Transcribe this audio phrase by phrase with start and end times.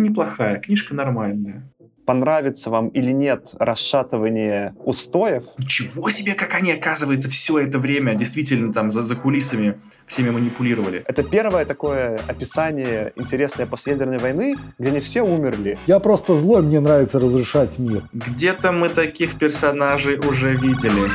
[0.00, 1.66] книжка неплохая, книжка нормальная
[2.06, 5.44] понравится вам или нет расшатывание устоев.
[5.58, 9.78] Ничего себе, как они, оказывается, все это время действительно там за, за кулисами
[10.08, 11.04] всеми манипулировали.
[11.06, 15.78] Это первое такое описание интересной послеядерной войны, где не все умерли.
[15.86, 18.02] Я просто злой, мне нравится разрушать мир.
[18.12, 21.08] Где-то мы таких персонажей уже видели.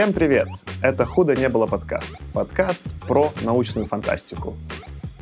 [0.00, 0.48] Всем привет!
[0.80, 2.14] Это «Худо не было» подкаст.
[2.32, 4.56] Подкаст про научную фантастику.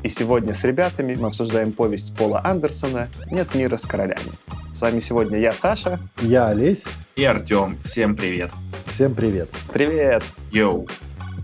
[0.04, 4.34] И сегодня с ребятами мы обсуждаем повесть Пола Андерсона «Нет мира с королями».
[4.72, 5.98] С вами сегодня я, Саша.
[6.20, 6.84] Я, Олесь.
[7.16, 7.76] И Артем.
[7.82, 8.52] Всем привет.
[8.86, 9.50] Всем привет.
[9.72, 10.22] Привет.
[10.52, 10.86] Йоу.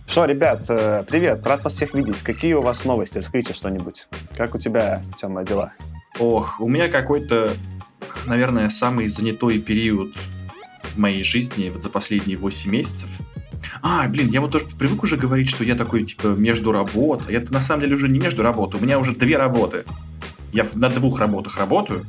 [0.06, 2.22] Что, ребят, э, привет, рад вас всех видеть.
[2.22, 3.18] Какие у вас новости?
[3.18, 4.06] Расскажите что-нибудь.
[4.36, 5.72] Как у тебя, Тёма, дела?
[6.20, 7.50] Ох, у меня какой-то,
[8.26, 10.14] наверное, самый занятой период
[10.96, 13.08] моей жизни вот за последние 8 месяцев.
[13.82, 17.32] А, блин, я вот тоже привык уже говорить, что я такой, типа, между работой.
[17.32, 19.84] Я на самом деле уже не между работой, у меня уже две работы.
[20.52, 22.06] Я на двух работах работаю.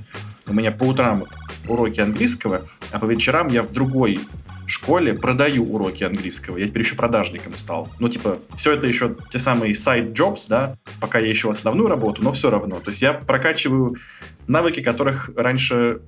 [0.47, 1.25] У меня по утрам
[1.67, 4.19] уроки английского, а по вечерам я в другой
[4.67, 6.57] школе продаю уроки английского.
[6.57, 7.89] Я теперь еще продажником стал.
[7.99, 12.23] Ну, типа, все это еще те самые side jobs, да, пока я еще основную работу,
[12.23, 12.79] но все равно.
[12.79, 13.95] То есть я прокачиваю
[14.47, 16.01] навыки, которых раньше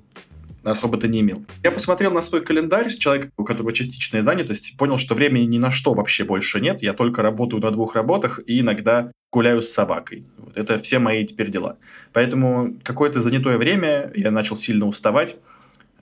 [0.72, 1.46] особо-то не имел.
[1.64, 5.58] Я посмотрел на свой календарь с человека, у которого частичная занятость, понял, что времени ни
[5.58, 6.82] на что вообще больше нет.
[6.82, 10.26] Я только работаю на двух работах и иногда гуляю с собакой.
[10.38, 10.58] Вот.
[10.58, 11.78] Это все мои теперь дела.
[12.14, 15.38] Поэтому какое-то занятое время я начал сильно уставать.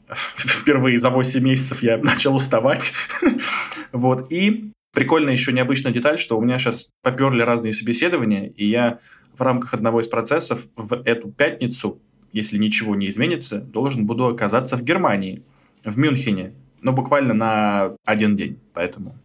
[0.36, 2.94] Впервые за 8 месяцев я начал уставать.
[3.92, 4.32] вот.
[4.32, 9.00] И прикольная еще необычная деталь, что у меня сейчас поперли разные собеседования, и я
[9.38, 12.02] в рамках одного из процессов в эту пятницу
[12.36, 15.42] если ничего не изменится, должен буду оказаться в Германии,
[15.86, 19.16] в Мюнхене, но буквально на один день, поэтому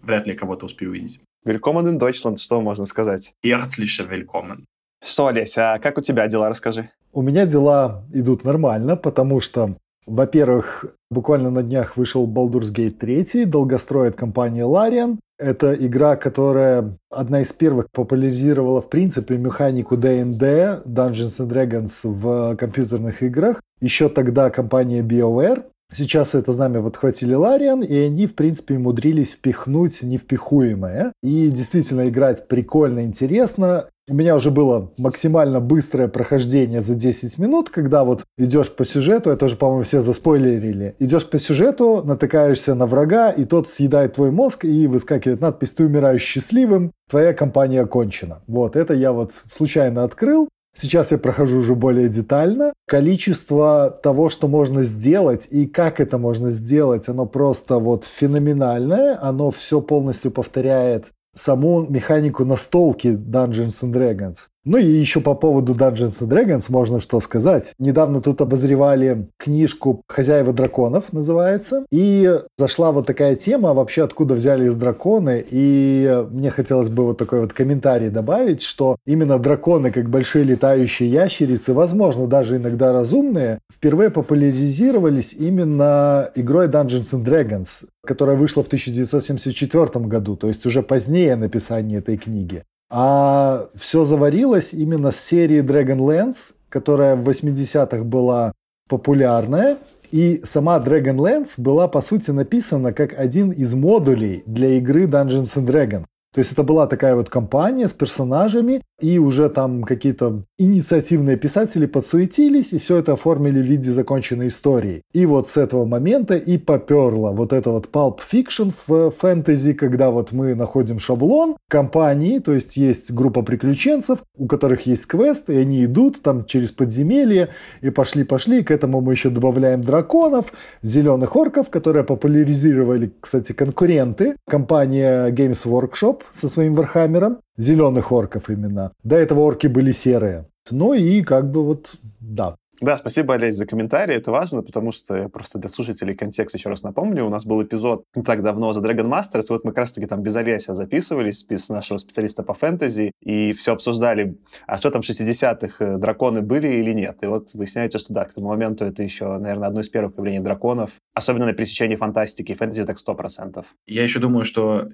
[0.00, 1.20] вряд ли кого-то успею увидеть.
[1.44, 3.34] Willkommen in Deutschland, что можно сказать?
[3.44, 4.64] Herzlich willkommen.
[5.04, 6.88] Что, Олеся, а как у тебя дела, расскажи?
[7.12, 13.44] У меня дела идут нормально, потому что, во-первых, буквально на днях вышел Baldur's Gate 3,
[13.44, 15.18] долгостроит компания Larian.
[15.42, 22.56] Это игра, которая одна из первых популяризировала, в принципе, механику D&D, Dungeons and Dragons в
[22.56, 23.60] компьютерных играх.
[23.80, 25.64] Еще тогда компания BioWare.
[25.94, 31.12] Сейчас это знамя подхватили Лариан, и они, в принципе, умудрились впихнуть невпихуемое.
[31.22, 33.88] И действительно играть прикольно, интересно.
[34.10, 39.30] У меня уже было максимально быстрое прохождение за 10 минут, когда вот идешь по сюжету,
[39.30, 40.96] это уже, по-моему, все заспойлерили.
[40.98, 45.84] Идешь по сюжету, натыкаешься на врага, и тот съедает твой мозг, и выскакивает надпись «Ты
[45.84, 48.42] умираешь счастливым, твоя компания окончена».
[48.48, 50.48] Вот, это я вот случайно открыл.
[50.76, 52.72] Сейчас я прохожу уже более детально.
[52.88, 59.16] Количество того, что можно сделать и как это можно сделать, оно просто вот феноменальное.
[59.22, 64.48] Оно все полностью повторяет саму механику настолки Dungeons and Dragons.
[64.64, 67.74] Ну и еще по поводу Dungeons and Dragons можно что сказать.
[67.80, 71.84] Недавно тут обозревали книжку «Хозяева драконов» называется.
[71.90, 75.44] И зашла вот такая тема, вообще откуда взялись драконы.
[75.50, 81.10] И мне хотелось бы вот такой вот комментарий добавить, что именно драконы, как большие летающие
[81.10, 88.68] ящерицы, возможно, даже иногда разумные, впервые популяризировались именно игрой Dungeons and Dragons, которая вышла в
[88.68, 92.62] 1974 году, то есть уже позднее написания этой книги.
[92.94, 98.52] А все заварилось именно с серии Dragonlance, которая в 80-х была
[98.86, 99.78] популярная.
[100.10, 105.66] И сама Dragonlance была, по сути, написана как один из модулей для игры Dungeons and
[105.66, 106.04] Dragons.
[106.34, 111.86] То есть это была такая вот компания с персонажами, и уже там какие-то инициативные писатели
[111.86, 115.02] подсуетились, и все это оформили в виде законченной истории.
[115.12, 120.10] И вот с этого момента и поперло вот это вот pulp fiction в фэнтези, когда
[120.10, 125.56] вот мы находим шаблон компании, то есть есть группа приключенцев, у которых есть квест, и
[125.56, 127.50] они идут там через подземелье,
[127.80, 130.52] и пошли-пошли, к этому мы еще добавляем драконов,
[130.82, 138.92] зеленых орков, которые популяризировали, кстати, конкуренты, компания Games Workshop, со своим Вархаммером, зеленых орков именно.
[139.02, 140.46] До этого орки были серые.
[140.70, 144.14] Ну и как бы вот, да, да, спасибо, Олесь, за комментарий.
[144.14, 147.24] Это важно, потому что я просто для слушателей контекст еще раз напомню.
[147.24, 150.22] У нас был эпизод не так давно за Dragon Masters, вот мы как раз-таки там
[150.22, 154.36] без Олеся записывались, без нашего специалиста по фэнтези, и все обсуждали,
[154.66, 157.18] а что там в 60-х, э, драконы были или нет.
[157.22, 160.40] И вот выясняется, что да, к тому моменту это еще, наверное, одно из первых появлений
[160.40, 163.64] драконов, особенно на пересечении фантастики фэнтези, так 100%.
[163.86, 164.88] Я еще думаю, что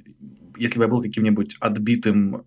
[0.59, 2.45] если бы я был каким-нибудь отбитым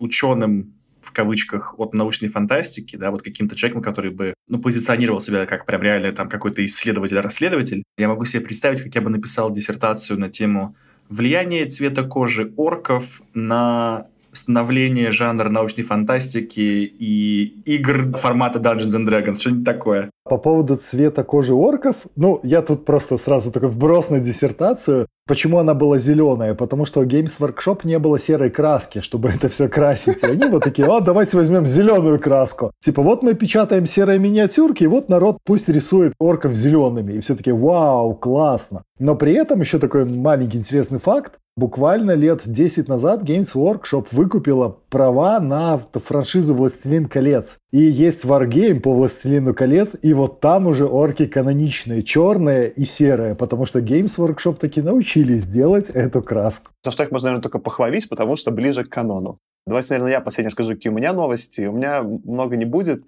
[0.00, 0.73] ученым
[1.04, 5.66] в кавычках от научной фантастики, да, вот каким-то человеком, который бы, ну, позиционировал себя как
[5.66, 10.30] прям реально там какой-то исследователь-расследователь, я могу себе представить, как я бы написал диссертацию на
[10.30, 10.74] тему
[11.08, 19.40] влияние цвета кожи орков на становление жанра научной фантастики и игр формата Dungeons and Dragons,
[19.40, 20.10] что-нибудь такое.
[20.24, 25.06] По поводу цвета кожи орков, ну, я тут просто сразу такой вброс на диссертацию.
[25.26, 26.54] Почему она была зеленая?
[26.54, 30.22] Потому что у Games Workshop не было серой краски, чтобы это все красить.
[30.22, 32.72] И они вот такие, о, давайте возьмем зеленую краску.
[32.82, 37.14] Типа, вот мы печатаем серые миниатюрки, и вот народ пусть рисует орков зелеными.
[37.14, 38.82] И все таки вау, классно.
[38.98, 41.38] Но при этом еще такой маленький интересный факт.
[41.56, 47.58] Буквально лет 10 назад Games Workshop выкупила права на франшизу «Властелин колец».
[47.70, 53.36] И есть Wargame по «Властелину колец», и вот там уже орки каноничные, черные и серые,
[53.36, 56.72] потому что Games Workshop таки научились делать эту краску.
[56.82, 59.38] За что их можно, наверное, только похвалить, потому что ближе к канону.
[59.64, 61.66] Давайте, наверное, я последнее скажу, какие у меня новости.
[61.66, 63.04] У меня много не будет.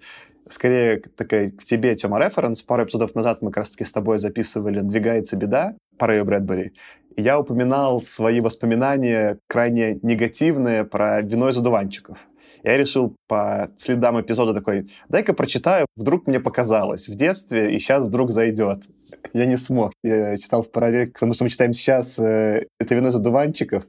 [0.47, 2.61] Скорее, такая к тебе, Тёма, референс.
[2.61, 6.71] Пару эпизодов назад мы как раз-таки с тобой записывали «Двигается беда» по Рэю Брэдбери
[7.17, 12.27] я упоминал свои воспоминания крайне негативные про вино из одуванчиков.
[12.63, 18.03] Я решил по следам эпизода такой, дай-ка прочитаю, вдруг мне показалось в детстве, и сейчас
[18.03, 18.83] вдруг зайдет.
[19.33, 19.93] Я не смог.
[20.03, 23.85] Я читал в параллель к тому, что мы читаем сейчас, э, это вино из одуванчиков.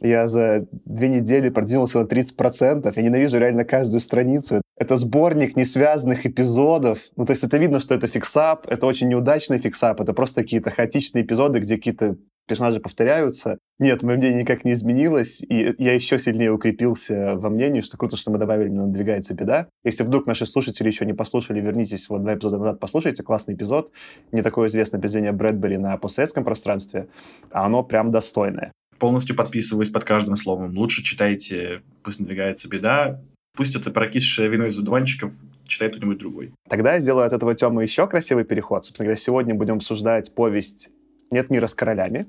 [0.00, 2.92] Я за две недели продвинулся на 30%.
[2.94, 4.62] Я ненавижу реально каждую страницу.
[4.76, 7.00] Это сборник несвязанных эпизодов.
[7.16, 8.66] Ну, то есть это видно, что это fix-up.
[8.68, 10.00] Это очень неудачный fix-up.
[10.00, 13.58] Это просто какие-то хаотичные эпизоды, где какие-то персонажи повторяются.
[13.78, 18.16] Нет, мое мнение никак не изменилось, и я еще сильнее укрепился во мнении, что круто,
[18.16, 19.68] что мы добавили именно «Надвигается беда».
[19.84, 23.92] Если вдруг наши слушатели еще не послушали, вернитесь вот два эпизода назад, послушайте, классный эпизод.
[24.32, 27.08] Не такое известное произведение Брэдбери на постсоветском пространстве,
[27.50, 28.72] а оно прям достойное.
[28.98, 30.76] Полностью подписываюсь под каждым словом.
[30.76, 33.20] Лучше читайте «Пусть надвигается беда»,
[33.56, 35.32] Пусть это прокисшее вино из одуванчиков
[35.66, 36.52] читает кто-нибудь другой.
[36.68, 38.84] Тогда я сделаю от этого темы еще красивый переход.
[38.84, 40.88] Собственно говоря, сегодня будем обсуждать повесть
[41.30, 42.26] «Нет мира с королями»,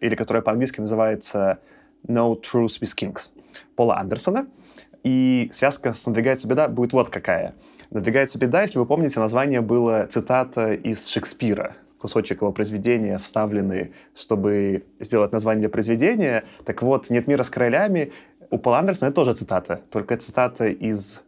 [0.00, 1.58] или которая по-английски называется
[2.06, 3.32] No Truth with Kings
[3.76, 4.46] Пола Андерсона.
[5.04, 7.54] И связка с «Надвигается беда» будет вот какая.
[7.90, 14.84] «Надвигается беда», если вы помните, название было цитата из Шекспира, кусочек его произведения, вставленный, чтобы
[15.00, 16.44] сделать название для произведения.
[16.64, 18.12] Так вот, «Нет мира с королями»
[18.50, 21.22] у Пола Андерсона это тоже цитата, только цитата из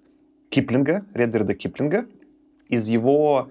[0.51, 2.05] Киплинга, Редверда Киплинга,
[2.69, 3.51] из его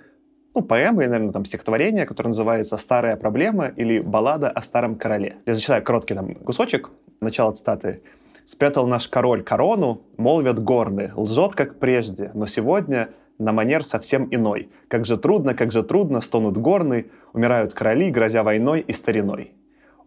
[0.55, 5.38] ну, поэма, или, наверное, там, стихотворение, которое называется «Старая проблема» или «Баллада о старом короле».
[5.45, 6.91] Я зачитаю короткий там кусочек,
[7.21, 8.01] начало цитаты.
[8.45, 13.09] «Спрятал наш король корону, молвят горны, лжет, как прежде, но сегодня
[13.39, 14.69] на манер совсем иной.
[14.89, 19.53] Как же трудно, как же трудно, стонут горны, умирают короли, грозя войной и стариной.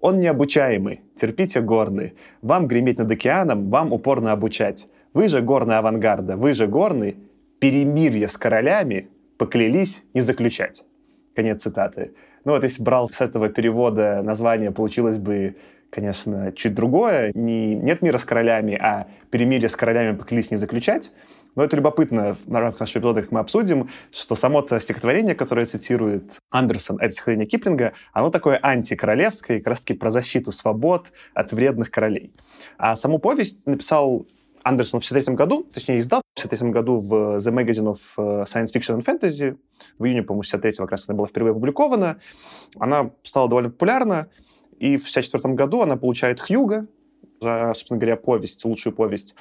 [0.00, 4.88] Он необучаемый, терпите горны, вам греметь над океаном, вам упорно обучать.
[5.14, 7.16] Вы же горные авангарда, вы же горный,
[7.58, 9.08] перемирие с королями,
[9.38, 10.84] поклялись не заключать.
[11.34, 12.14] Конец цитаты.
[12.44, 15.56] Ну вот если брал с этого перевода название, получилось бы,
[15.90, 17.32] конечно, чуть другое.
[17.34, 21.12] Не «Нет мира с королями», а «Перемирие с королями поклялись не заключать».
[21.56, 26.98] Но это любопытно, на рамках нашего эпизода, мы обсудим, что само-то стихотворение, которое цитирует Андерсон,
[27.00, 32.34] это стихотворение Киплинга, оно такое антикоролевское, как раз-таки про защиту свобод от вредных королей.
[32.76, 34.26] А саму повесть написал
[34.62, 38.98] Андерсон в 1963 году, точнее, издал 1963 году в The Magazine of э, Science Fiction
[38.98, 39.56] and Fantasy.
[39.98, 42.18] В июне, по-моему, 63 как раз она была впервые опубликована.
[42.78, 44.28] Она стала довольно популярна,
[44.78, 46.86] и в 1964 году она получает Хьюга
[47.40, 49.34] за, собственно говоря, повесть, лучшую повесть.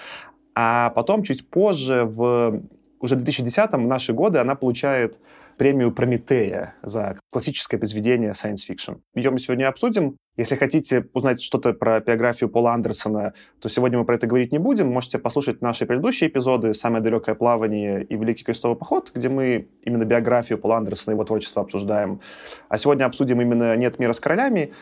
[0.53, 2.61] А потом, чуть позже, в
[2.99, 5.19] уже в 2010-м, в наши годы, она получает
[5.57, 8.99] премию Прометея за классическое произведение science fiction.
[9.15, 10.17] Ее мы сегодня обсудим.
[10.37, 14.59] Если хотите узнать что-то про биографию Пола Андерсона, то сегодня мы про это говорить не
[14.59, 14.91] будем.
[14.91, 20.03] Можете послушать наши предыдущие эпизоды «Самое далекое плавание» и «Великий крестовый поход», где мы именно
[20.03, 22.19] биографию Пола Андерсона и его творчество обсуждаем.
[22.67, 24.73] А сегодня обсудим именно «Нет мира с королями».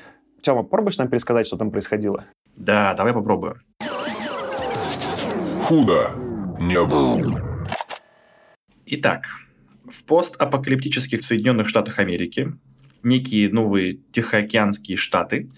[0.42, 2.26] Тёма, попробуешь нам пересказать, что там происходило?
[2.56, 3.56] Да, давай попробую.
[5.62, 6.12] Худо
[6.60, 7.42] не было.
[8.86, 9.26] Итак,
[9.86, 12.54] в постапокалиптических Соединенных Штатах Америки
[13.04, 15.50] некие новые Тихоокеанские Штаты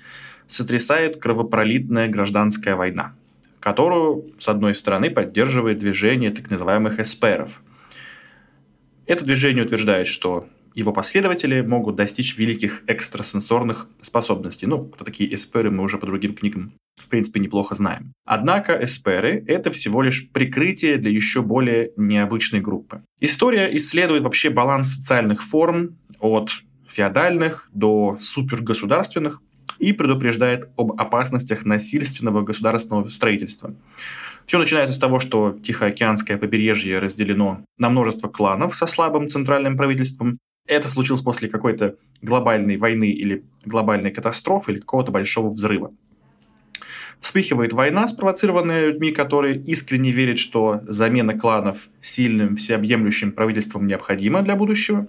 [0.48, 3.16] сотрясает кровопролитная гражданская война,
[3.60, 7.62] которую, с одной стороны, поддерживает движение так называемых эсперов.
[9.06, 14.66] Это движение утверждает, что его последователи могут достичь великих экстрасенсорных способностей.
[14.66, 18.14] Ну, кто такие эсперы, мы уже по другим книгам в принципе, неплохо знаем.
[18.26, 23.02] Однако эсперы— это всего лишь прикрытие для еще более необычной группы.
[23.20, 26.52] История исследует вообще баланс социальных форм от
[26.88, 29.42] феодальных до супергосударственных,
[29.80, 33.74] и предупреждает об опасностях насильственного государственного строительства.
[34.46, 40.38] Все начинается с того, что Тихоокеанское побережье разделено на множество кланов со слабым центральным правительством.
[40.68, 45.92] Это случилось после какой-то глобальной войны или глобальной катастрофы или какого-то большого взрыва.
[47.20, 54.56] Вспыхивает война, спровоцированная людьми, которые искренне верят, что замена кланов сильным, всеобъемлющим правительством необходима для
[54.56, 55.08] будущего.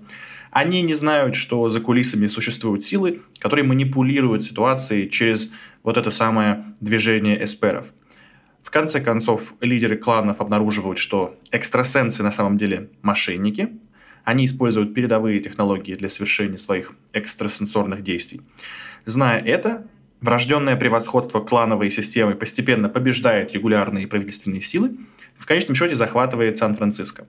[0.50, 5.50] Они не знают, что за кулисами существуют силы, которые манипулируют ситуацией через
[5.82, 7.92] вот это самое движение эсперов.
[8.62, 13.68] В конце концов, лидеры кланов обнаруживают, что экстрасенсы на самом деле мошенники.
[14.25, 18.40] Они используют передовые технологии для совершения своих экстрасенсорных действий.
[19.04, 19.86] Зная это,
[20.20, 24.96] Врожденное превосходство клановой системы постепенно побеждает регулярные правительственные силы,
[25.35, 27.26] в конечном счете захватывает Сан-Франциско.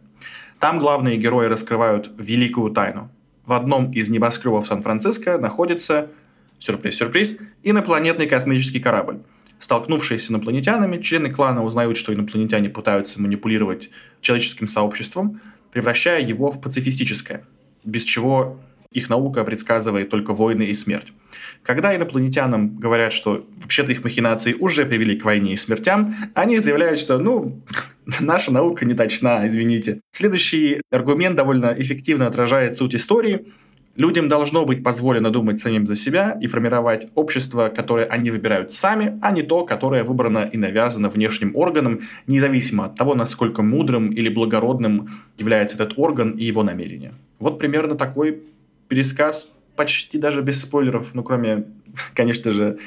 [0.60, 3.12] Там главные герои раскрывают великую тайну.
[3.46, 6.10] В одном из небоскребов Сан-Франциско находится,
[6.60, 9.20] сюрприз-сюрприз, инопланетный космический корабль.
[9.60, 13.90] Столкнувшись с инопланетянами, члены клана узнают, что инопланетяне пытаются манипулировать
[14.22, 15.42] человеческим сообществом,
[15.72, 17.44] превращая его в пацифистическое,
[17.84, 18.60] без чего
[18.92, 21.14] их наука предсказывает только войны и смерть.
[21.64, 27.00] Когда инопланетянам говорят, что вообще-то их махинации уже привели к войне и смертям, они заявляют,
[27.00, 27.62] что, ну,
[28.20, 30.02] наша наука не точна, извините.
[30.12, 33.46] Следующий аргумент довольно эффективно отражает суть истории.
[33.98, 39.18] Людям должно быть позволено думать самим за себя и формировать общество, которое они выбирают сами,
[39.24, 44.30] а не то, которое выбрано и навязано внешним органом, независимо от того, насколько мудрым или
[44.30, 47.16] благородным является этот орган и его намерения.
[47.40, 48.44] Вот примерно такой
[48.88, 51.66] пересказ почти даже без спойлеров, ну, кроме,
[52.16, 52.80] конечно же,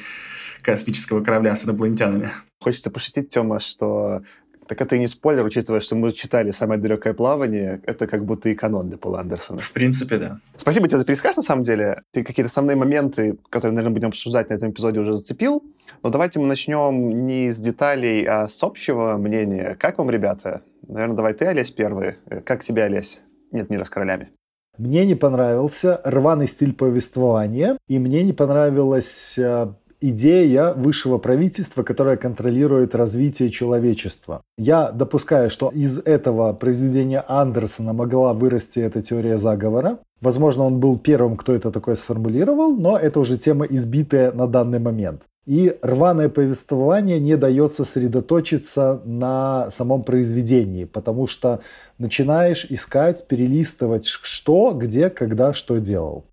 [0.61, 2.29] космического корабля с инопланетянами.
[2.61, 4.21] Хочется пошутить, Тёма, что
[4.67, 7.81] так это и не спойлер, учитывая, что мы читали «Самое далекое плавание».
[7.85, 9.61] Это как будто и канон для Пола Андерсона.
[9.61, 10.39] В принципе, да.
[10.55, 12.03] Спасибо тебе за пересказ, на самом деле.
[12.11, 15.61] Ты какие-то основные моменты, которые, наверное, будем обсуждать на этом эпизоде, уже зацепил.
[16.03, 19.75] Но давайте мы начнем не с деталей, а с общего мнения.
[19.77, 20.61] Как вам, ребята?
[20.87, 22.15] Наверное, давай ты, Олесь, первый.
[22.45, 23.19] Как тебе, Олесь?
[23.51, 24.29] Нет мира с королями.
[24.77, 29.67] Мне не понравился рваный стиль повествования, и мне не понравилась э,
[30.01, 34.41] идея высшего правительства, которое контролирует развитие человечества.
[34.57, 39.99] Я допускаю, что из этого произведения Андерсона могла вырасти эта теория заговора.
[40.21, 44.79] Возможно, он был первым, кто это такое сформулировал, но это уже тема избитая на данный
[44.79, 45.21] момент.
[45.47, 51.61] И рваное повествование не дает сосредоточиться на самом произведении, потому что
[52.01, 56.25] начинаешь искать, перелистывать, что, где, когда, что делал.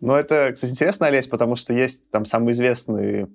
[0.00, 3.26] Ну, это, кстати, интересно, Олесь, потому что есть там самый известный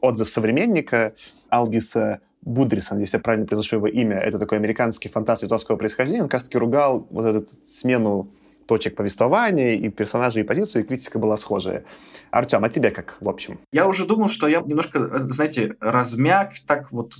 [0.00, 1.14] отзыв современника
[1.48, 4.18] Алгиса Будриса, если я правильно произношу его имя.
[4.18, 6.22] Это такой американский фантаст литовского происхождения.
[6.22, 8.30] Он как раз-таки ругал вот эту смену
[8.66, 11.84] точек повествования, и персонажей, и позицию, и критика была схожая.
[12.30, 13.58] Артем, а тебе как, в общем?
[13.72, 17.14] Я уже думал, что я немножко, знаете, размяк так вот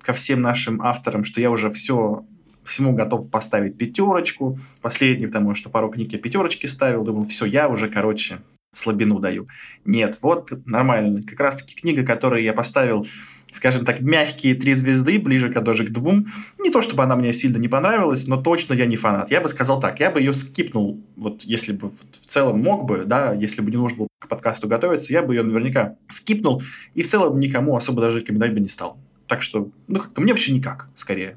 [0.00, 2.24] ко всем нашим авторам, что я уже все
[2.64, 4.58] всему готов поставить пятерочку.
[4.80, 7.04] Последний, потому что пару книг я пятерочки ставил.
[7.04, 8.38] Думал, все, я уже, короче,
[8.72, 9.46] слабину даю.
[9.84, 11.22] Нет, вот нормально.
[11.22, 13.06] Как раз-таки книга, которую я поставил
[13.54, 16.26] скажем так, мягкие три звезды, ближе к даже к двум.
[16.58, 19.30] Не то, чтобы она мне сильно не понравилась, но точно я не фанат.
[19.30, 23.04] Я бы сказал так, я бы ее скипнул, вот если бы в целом мог бы,
[23.04, 26.62] да, если бы не нужно было к подкасту готовиться, я бы ее наверняка скипнул
[26.94, 28.98] и в целом никому особо даже рекомендовать бы не стал.
[29.28, 31.36] Так что, ну, как мне вообще никак, скорее.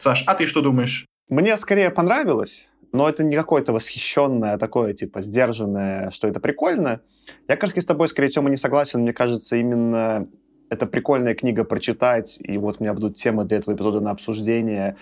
[0.00, 1.06] Саш, а ты что думаешь?
[1.28, 7.02] Мне скорее понравилось, но это не какое-то восхищенное, а такое, типа, сдержанное, что это прикольно.
[7.48, 9.00] Я, раз с тобой, скорее, Тёма, не согласен.
[9.00, 10.26] Мне кажется, именно
[10.70, 14.96] это прикольная книга прочитать, и вот у меня будут темы для этого эпизода на обсуждение.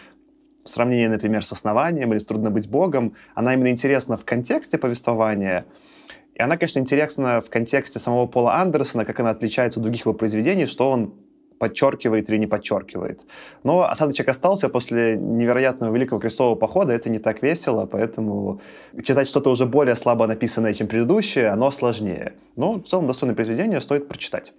[0.65, 3.15] Сравнение, например, с «Основанием» или с «Трудно быть Богом».
[3.37, 5.65] Она именно интересна в контексте повествования,
[6.35, 10.15] и она, конечно, интересна в контексте самого Пола Андерсона, как она отличается от других его
[10.15, 11.15] произведений, что он
[11.59, 13.27] подчеркивает или не подчеркивает.
[13.65, 18.61] Но осадочек остался после невероятного Великого Крестового Похода, это не так весело, поэтому
[19.03, 22.35] читать что-то уже более слабо написанное, чем предыдущее, оно сложнее.
[22.57, 24.53] Но в целом достойное произведение стоит прочитать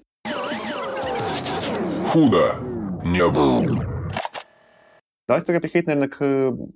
[2.10, 2.56] худо
[3.04, 3.64] не было.
[5.28, 6.18] Давайте тогда переходить, наверное, к,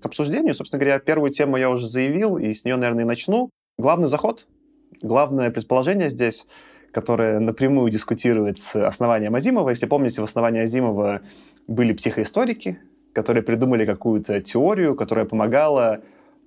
[0.02, 0.54] к обсуждению.
[0.54, 3.50] Собственно говоря, первую тему я уже заявил, и с нее, наверное, и начну.
[3.80, 4.46] Главный заход,
[5.02, 6.46] главное предположение здесь,
[6.94, 9.72] которое напрямую дискутирует с основанием Азимова.
[9.72, 11.22] Если помните, в основании Азимова
[11.68, 12.78] были психоисторики,
[13.14, 16.02] которые придумали какую-то теорию, которая помогала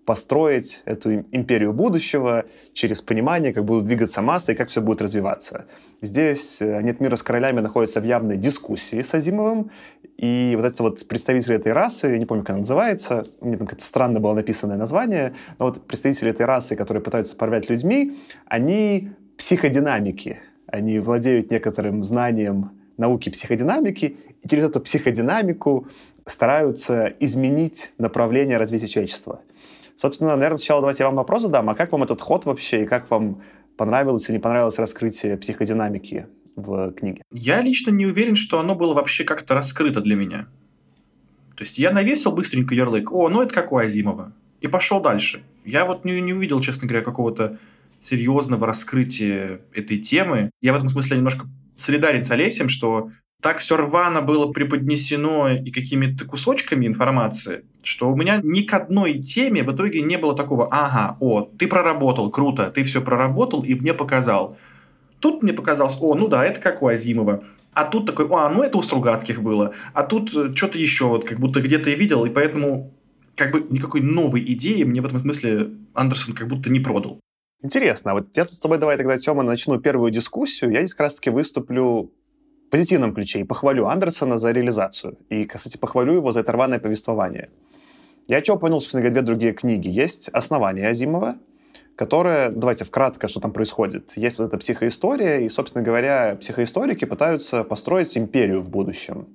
[0.05, 5.67] построить эту империю будущего через понимание, как будут двигаться массы и как все будет развиваться.
[6.01, 9.73] Здесь э, «Нет мира с королями» находится в явной дискуссии с Азимовым,
[10.17, 13.67] и вот эти вот представители этой расы, я не помню, как она называется, мне там
[13.67, 19.11] как-то странно было написанное название, но вот представители этой расы, которые пытаются управлять людьми, они
[19.37, 20.41] психодинамики.
[20.67, 25.87] Они владеют некоторым знанием науки психодинамики, и через эту психодинамику
[26.27, 29.41] стараются изменить направление развития человечества.
[29.95, 31.71] Собственно, наверное, сначала давайте я вам вопрос задам.
[31.71, 33.43] А как вам этот ход вообще, и как вам
[33.77, 36.27] понравилось или не понравилось раскрытие психодинамики
[36.57, 37.23] в книге?
[37.31, 40.47] Я лично не уверен, что оно было вообще как-то раскрыто для меня.
[41.55, 45.43] То есть я навесил быстренько ярлык, о, ну это как у Азимова, и пошел дальше.
[45.65, 47.59] Я вот не, не увидел, честно говоря, какого-то
[48.01, 50.51] серьезного раскрытия этой темы.
[50.61, 53.11] Я в этом смысле немножко солидарен с Олесем, что
[53.43, 59.15] так все рвано было преподнесено и какими-то кусочками информации, что у меня ни к одной
[59.15, 63.75] теме в итоге не было такого, ага, о, ты проработал, круто, ты все проработал и
[63.75, 64.57] мне показал.
[65.21, 67.45] Тут мне показалось, о, ну да, это как у Азимова.
[67.73, 69.75] А тут такой, а, ну это у Стругацких было.
[69.93, 72.95] А тут э, что-то еще, вот как будто где-то я видел, и поэтому
[73.35, 77.21] как бы никакой новой идеи мне в этом смысле Андерсон как будто не продал.
[77.63, 78.13] Интересно.
[78.13, 80.71] А вот я тут с тобой давай тогда, Тёма, начну первую дискуссию.
[80.71, 82.13] Я здесь как раз-таки выступлю
[82.67, 85.19] в позитивном ключе и похвалю Андерсона за реализацию.
[85.31, 87.51] И, кстати, похвалю его за это рваное повествование.
[88.29, 89.89] Я что понял, собственно говоря, две другие книги.
[89.89, 91.37] Есть «Основание Азимова»,
[91.95, 94.13] которое, давайте вкратко, что там происходит.
[94.17, 99.29] Есть вот эта психоистория, и, собственно говоря, психоисторики пытаются построить империю в будущем.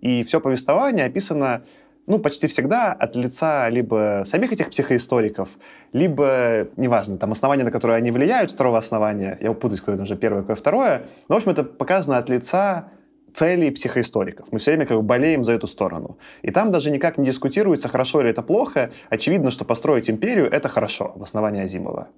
[0.00, 1.64] И все повествование описано
[2.10, 5.48] ну, почти всегда от лица либо самих этих психоисториков,
[5.92, 10.40] либо, неважно, там основания, на которые они влияют, второго основания, я путаюсь, какое уже первое,
[10.42, 12.88] какое второе, но, в общем, это показано от лица
[13.32, 14.50] целей психоисториков.
[14.50, 16.18] Мы все время как бы болеем за эту сторону.
[16.42, 18.90] И там даже никак не дискутируется, хорошо или это плохо.
[19.08, 22.08] Очевидно, что построить империю— это хорошо в основании Азимова.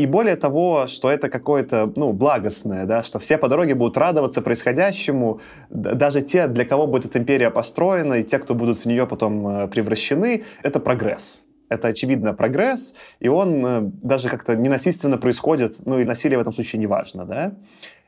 [0.00, 4.40] И более того, что это какое-то, ну, благостное, да, что все по дороге будут радоваться
[4.40, 9.06] происходящему, даже те, для кого будет эта империя построена, и те, кто будут в нее
[9.06, 11.42] потом э, превращены, это прогресс.
[11.68, 16.54] Это, очевидно, прогресс, и он э, даже как-то ненасильственно происходит, ну, и насилие в этом
[16.54, 17.52] случае не важно, да.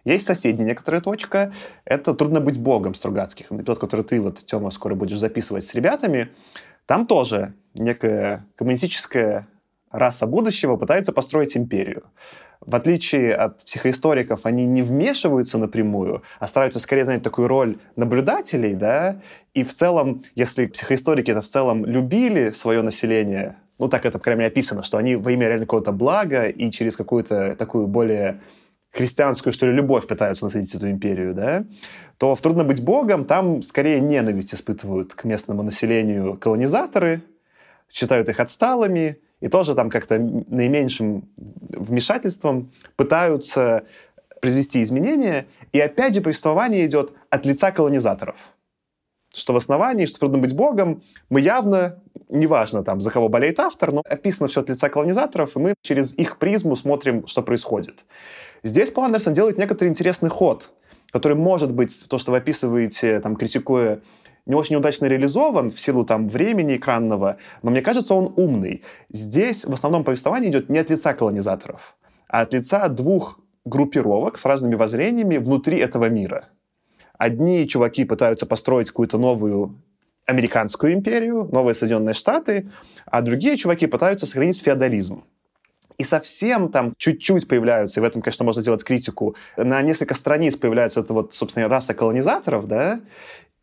[0.06, 1.52] Есть соседняя некоторая точка,
[1.84, 6.30] это «Трудно быть богом» Стругацких, эпизод, который ты, вот, Тёма, скоро будешь записывать с ребятами.
[6.86, 9.46] Там тоже некая коммунистическая
[9.92, 12.04] раса будущего пытается построить империю.
[12.64, 18.74] В отличие от психоисториков, они не вмешиваются напрямую, а стараются скорее занять такую роль наблюдателей,
[18.74, 19.20] да,
[19.52, 24.24] и в целом, если психоисторики это в целом любили свое население, ну так это, по
[24.24, 28.40] крайней мере, описано, что они во имя реально какого-то блага и через какую-то такую более
[28.92, 31.64] христианскую, что ли, любовь пытаются насадить эту империю, да,
[32.18, 37.22] то в «Трудно быть богом» там скорее ненависть испытывают к местному населению колонизаторы,
[37.88, 41.28] считают их отсталыми, и тоже там как-то наименьшим
[41.70, 43.82] вмешательством пытаются
[44.40, 45.46] произвести изменения.
[45.72, 48.54] И опять же повествование идет от лица колонизаторов.
[49.34, 53.92] Что в основании, что трудно быть богом, мы явно, неважно там, за кого болеет автор,
[53.92, 58.04] но описано все от лица колонизаторов, и мы через их призму смотрим, что происходит.
[58.62, 60.70] Здесь Пол Андерсон делает некоторый интересный ход,
[61.10, 64.00] который может быть то, что вы описываете, там, критикуя
[64.46, 68.82] не очень удачно реализован в силу там времени экранного, но мне кажется, он умный.
[69.10, 71.96] Здесь в основном повествование идет не от лица колонизаторов,
[72.28, 76.48] а от лица двух группировок с разными воззрениями внутри этого мира.
[77.16, 79.80] Одни чуваки пытаются построить какую-то новую
[80.26, 82.70] американскую империю, новые Соединенные Штаты,
[83.06, 85.24] а другие чуваки пытаются сохранить феодализм.
[85.98, 90.56] И совсем там чуть-чуть появляются, и в этом, конечно, можно сделать критику, на несколько страниц
[90.56, 93.00] появляются это вот, собственно, раса колонизаторов, да,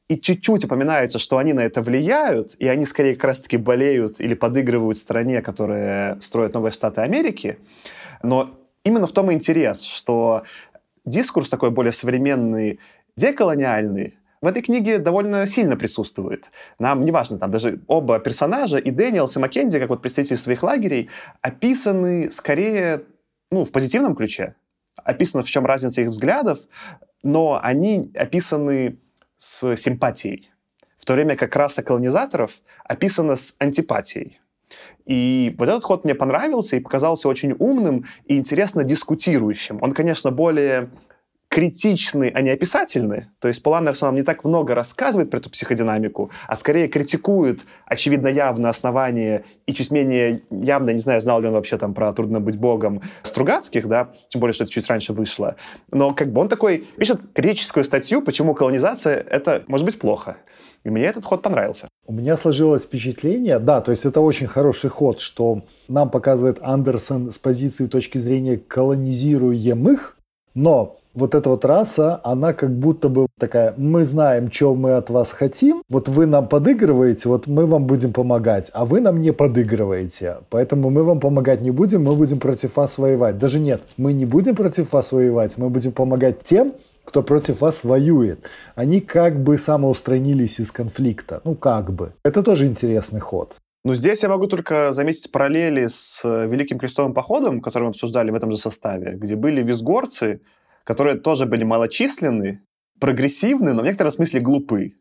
[0.10, 4.34] и чуть-чуть упоминается, что они на это влияют, и они скорее как раз-таки болеют или
[4.34, 7.60] подыгрывают стране, которая строит новые штаты Америки.
[8.24, 10.43] Но именно в том и интерес, что
[11.06, 12.80] дискурс такой более современный,
[13.15, 16.50] деколониальный, в этой книге довольно сильно присутствует.
[16.80, 21.10] Нам неважно, там даже оба персонажа, и Дэниелс, и Маккензи, как вот представители своих лагерей,
[21.41, 23.04] описаны скорее
[23.52, 24.56] ну, в позитивном ключе.
[25.04, 26.60] Описано, в чем разница их взглядов,
[27.22, 28.98] но они описаны
[29.39, 30.52] с симпатией,
[30.97, 34.39] в то время как раса колонизаторов описана с антипатией.
[35.06, 39.80] И вот этот ход мне понравился и показался очень умным и интересно дискутирующим.
[39.82, 40.89] Он, конечно, более
[41.50, 43.32] критичны, а не описательны.
[43.40, 47.66] То есть Пол Андерсон нам не так много рассказывает про эту психодинамику, а скорее критикует,
[47.86, 52.14] очевидно, явно основание и чуть менее явно, не знаю, знал ли он вообще там про
[52.14, 55.56] «Трудно быть богом» Стругацких, да, тем более, что это чуть раньше вышло.
[55.92, 60.38] Но как бы он такой пишет критическую статью, почему колонизация— это может быть плохо.
[60.84, 61.90] И мне этот ход понравился.
[62.06, 67.34] У меня сложилось впечатление, да, то есть это очень хороший ход, что нам показывает Андерсон
[67.34, 70.16] с позиции точки зрения колонизируемых,
[70.56, 75.10] Но вот эта вот раса, она как будто бы такая, мы знаем, что мы от
[75.10, 79.34] вас хотим, вот вы нам подыгрываете, вот мы вам будем помогать, а вы нам не
[79.34, 83.38] подыгрываете, поэтому мы вам помогать не будем, мы будем против вас воевать.
[83.38, 87.84] Даже нет, мы не будем против вас воевать, мы будем помогать тем, кто против вас
[87.84, 88.39] воюет.
[88.76, 91.41] Они как бы самоустранились из конфликта.
[91.43, 92.13] Ну, как бы.
[92.24, 93.56] Это тоже интересный ход.
[93.84, 98.30] Ну, здесь я могу только заметить параллели с э, Великим Крестовым походом, который мы обсуждали
[98.30, 100.41] в этом же составе, где были визгорцы,
[100.89, 102.63] которые тоже были малочисленны,
[102.99, 104.95] прогрессивны, но в некотором смысле глупы.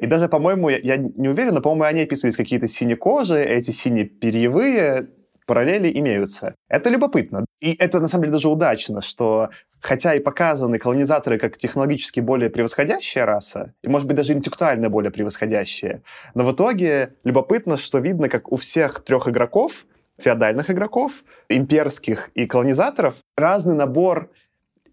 [0.00, 5.10] И даже, по-моему, я, я не уверен, но, по-моему, они описывались какие-то синекожие, эти синеперьевые,
[5.46, 6.56] параллели имеются.
[6.68, 7.46] Это любопытно.
[7.60, 12.50] И это, на самом деле, даже удачно, что хотя и показаны колонизаторы как технологически более
[12.50, 16.02] превосходящая раса, и, может быть, даже интеллектуально более превосходящая,
[16.34, 19.86] но в итоге любопытно, что видно, как у всех трех игроков,
[20.18, 24.32] феодальных игроков, имперских и колонизаторов, разный набор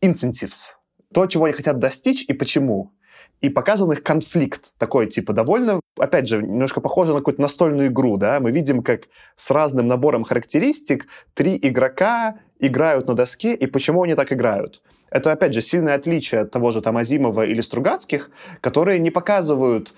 [0.05, 0.75] incentives.
[1.13, 2.95] То, чего они хотят достичь и почему
[3.41, 8.17] и показан их конфликт такой, типа, довольно, опять же, немножко похоже на какую-то настольную игру,
[8.17, 14.03] да, мы видим, как с разным набором характеристик три игрока играют на доске, и почему
[14.03, 14.81] они так играют.
[15.09, 19.93] Это, опять же, сильное отличие от того же там Азимова или Стругацких, которые не показывают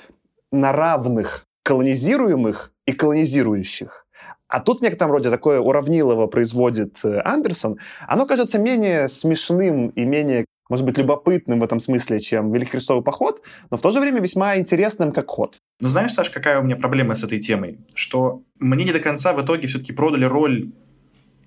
[0.51, 4.06] на равных колонизируемых и колонизирующих.
[4.49, 7.77] А тут в некотором роде такое уравнилово производит э, Андерсон.
[8.07, 13.03] Оно кажется менее смешным и менее может быть, любопытным в этом смысле, чем Великий Крестовый
[13.03, 15.57] поход, но в то же время весьма интересным как ход.
[15.79, 17.79] Ну, знаешь, Саш, какая у меня проблема с этой темой?
[17.93, 20.71] Что мне не до конца в итоге все-таки продали роль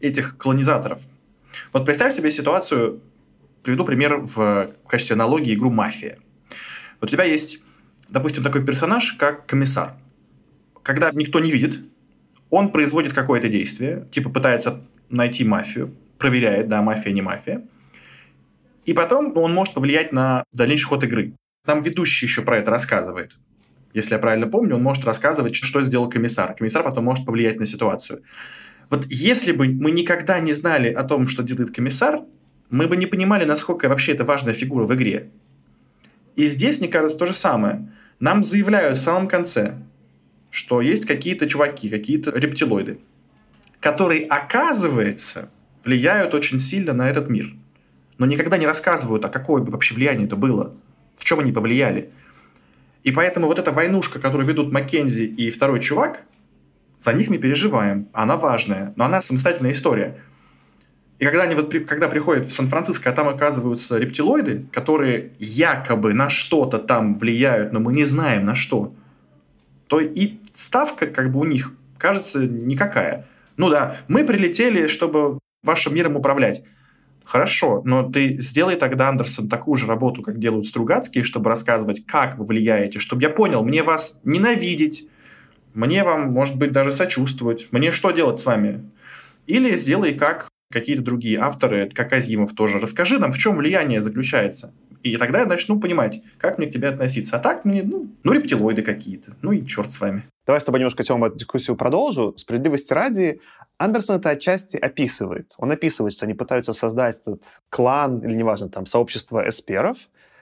[0.01, 1.03] этих колонизаторов.
[1.73, 3.03] Вот представь себе ситуацию,
[3.63, 6.19] приведу пример в качестве аналогии игру «Мафия».
[7.01, 7.61] Вот у тебя есть,
[8.09, 9.95] допустим, такой персонаж, как комиссар.
[10.83, 11.83] Когда никто не видит,
[12.51, 17.63] он производит какое-то действие, типа пытается найти мафию, проверяет, да, мафия, не мафия–
[18.91, 21.35] и потом он может повлиять на дальнейший ход игры.
[21.65, 23.37] Там ведущий еще про это рассказывает.
[23.93, 26.55] Если я правильно помню, он может рассказывать, что сделал комиссар.
[26.55, 28.23] Комиссар потом может повлиять на ситуацию.
[28.89, 32.23] Вот если бы мы никогда не знали о том, что делает комиссар,
[32.71, 35.31] мы бы не понимали, насколько вообще это важная фигура в игре.
[36.37, 37.93] И здесь, мне кажется, то же самое.
[38.21, 39.75] Нам заявляют в самом конце,
[40.51, 42.99] что есть какие-то чуваки, какие-то рептилоиды,
[43.81, 45.51] которые, оказывается,
[45.85, 47.55] влияют очень сильно на этот мир
[48.21, 50.75] но никогда не рассказывают, а какое бы вообще влияние это было,
[51.17, 52.11] в чем они повлияли.
[53.03, 56.25] И поэтому вот эта войнушка, которую ведут Маккензи и второй чувак,
[56.99, 60.19] за них мы переживаем, она важная, но она самостоятельная история.
[61.19, 66.29] И когда они вот когда приходят в Сан-Франциско, а там оказываются рептилоиды, которые якобы на
[66.29, 68.93] что-то там влияют, но мы не знаем на что,
[69.87, 73.27] то и ставка как бы у них кажется никакая.
[73.57, 76.63] Ну да, мы прилетели, чтобы вашим миром управлять.
[77.25, 82.39] Хорошо, но ты сделай тогда, Андерсон, такую же работу, как делают Стругацкие, чтобы рассказывать, как
[82.39, 85.07] вы влияете, чтобы я понял, мне вас ненавидеть,
[85.75, 88.91] мне вам, может быть, даже сочувствовать, мне что делать с вами?
[89.47, 92.79] Или сделай как какие-то другие авторы, как Азимов тоже.
[92.79, 94.73] Расскажи нам, в чем влияние заключается.
[95.03, 97.37] И тогда я начну понимать, как мне к тебе относиться.
[97.37, 99.33] А так мне, ну, ну рептилоиды какие-то.
[99.43, 100.25] Ну и черт с вами.
[100.47, 102.35] Давай с тобой немножко, Тёма, эту дискуссию продолжу.
[102.37, 103.41] Справедливости ради,
[103.79, 105.55] Андерсон это отчасти описывает.
[105.57, 109.97] Он описывает, что они пытаются создать этот клан, или неважно, там, сообщество эсперов,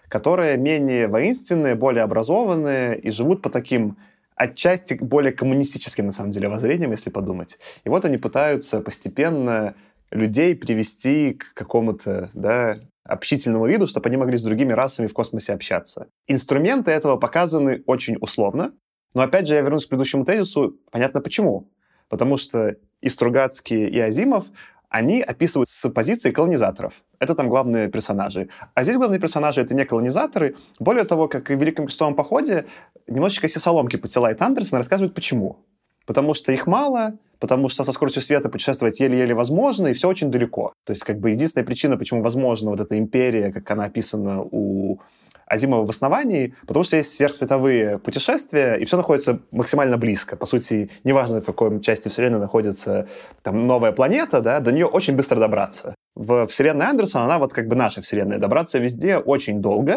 [0.08, 3.96] которые менее воинственные, более образованные и живут по таким
[4.34, 7.58] отчасти более коммунистическим, на самом деле, воззрениям, если подумать.
[7.84, 9.74] И вот они пытаются постепенно
[10.10, 15.52] людей привести к какому-то да, общительному виду, чтобы они могли с другими расами в космосе
[15.52, 16.08] общаться.
[16.26, 18.72] Инструменты этого показаны очень условно,
[19.14, 21.70] но опять же я вернусь к предыдущему тезису, понятно почему.
[22.08, 24.46] Потому что и Стругацкий, и Азимов,
[24.88, 27.04] они описывают с позиции колонизаторов.
[27.18, 28.48] Это там главные персонажи.
[28.74, 30.56] А здесь главные персонажи— это не колонизаторы.
[30.80, 32.66] Более того, как и в Великом крестовом походе,
[33.06, 35.66] немножечко все соломки подсылает Андерсон, рассказывает почему.
[36.06, 40.30] Потому что их мало, потому что со скоростью света путешествовать еле-еле возможно, и все очень
[40.30, 40.72] далеко.
[40.84, 45.00] То есть, как бы, единственная причина, почему возможна вот эта империя, как она описана у
[45.48, 50.36] Азимова в основании, потому что есть сверхсветовые путешествия, и все находится максимально близко.
[50.36, 53.08] По сути, неважно, в какой части Вселенной находится
[53.42, 55.94] там новая планета, да, до нее очень быстро добраться.
[56.14, 58.38] В Вселенной Андерсона она вот как бы наша Вселенная.
[58.38, 59.96] Добраться везде очень долго,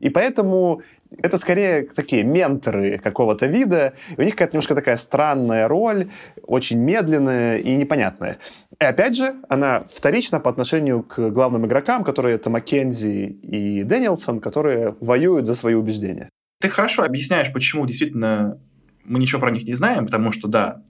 [0.00, 0.82] и поэтому
[1.18, 3.94] это скорее такие менторы какого-то вида.
[4.16, 6.10] И у них какая-то немножко такая странная роль,
[6.42, 8.38] очень медленная и непонятная.
[8.80, 14.40] И опять же, она вторична по отношению к главным игрокам, которые это Маккензи и Дэнилсон,
[14.40, 16.30] которые воюют за свои убеждения.
[16.60, 18.58] Ты хорошо объясняешь, почему действительно
[19.04, 20.82] мы ничего про них не знаем, потому что, да,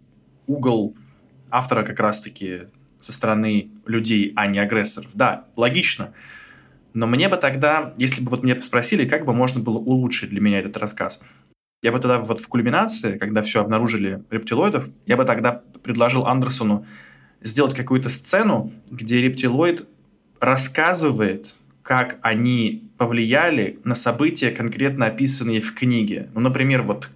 [0.46, 0.96] угол
[1.50, 2.62] автора как раз-таки
[3.00, 5.12] со стороны людей, а не агрессоров.
[5.14, 6.12] Да, логично.
[6.94, 10.40] Но мне бы тогда, если бы вот меня спросили, как бы можно было улучшить для
[10.40, 11.20] меня этот рассказ,
[11.82, 16.86] я бы тогда вот в кульминации, когда все обнаружили рептилоидов, я бы тогда предложил Андерсону
[17.40, 19.86] сделать какую-то сцену, где рептилоид
[20.40, 26.28] рассказывает, как они повлияли на события, конкретно описанные в книге.
[26.34, 27.08] Ну, например, вот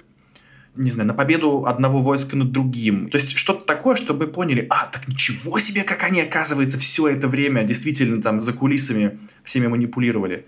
[0.76, 3.08] не знаю, на победу одного войска над другим.
[3.08, 7.28] То есть что-то такое, чтобы поняли, а, так ничего себе, как они, оказывается, все это
[7.28, 10.46] время действительно там за кулисами всеми манипулировали.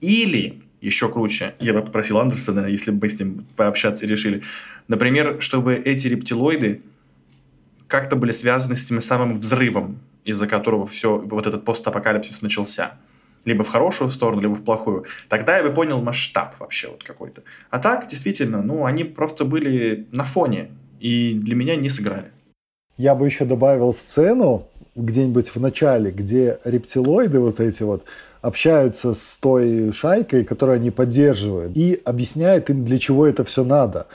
[0.00, 4.42] Или, еще круче, я бы попросил Андерсона, если бы мы с ним пообщаться решили,
[4.88, 6.82] например, чтобы эти рептилоиды
[7.86, 12.94] как-то были связаны с тем самым взрывом, из-за которого все, вот этот постапокалипсис начался
[13.44, 17.42] либо в хорошую сторону, либо в плохую, тогда я бы понял масштаб вообще вот какой-то.
[17.70, 22.30] А так, действительно, ну, они просто были на фоне, и для меня не сыграли.
[22.96, 28.04] Я бы еще добавил сцену где-нибудь в начале, где рептилоиды вот эти вот
[28.42, 34.06] общаются с той шайкой, которую они поддерживают, и объясняет им, для чего это все надо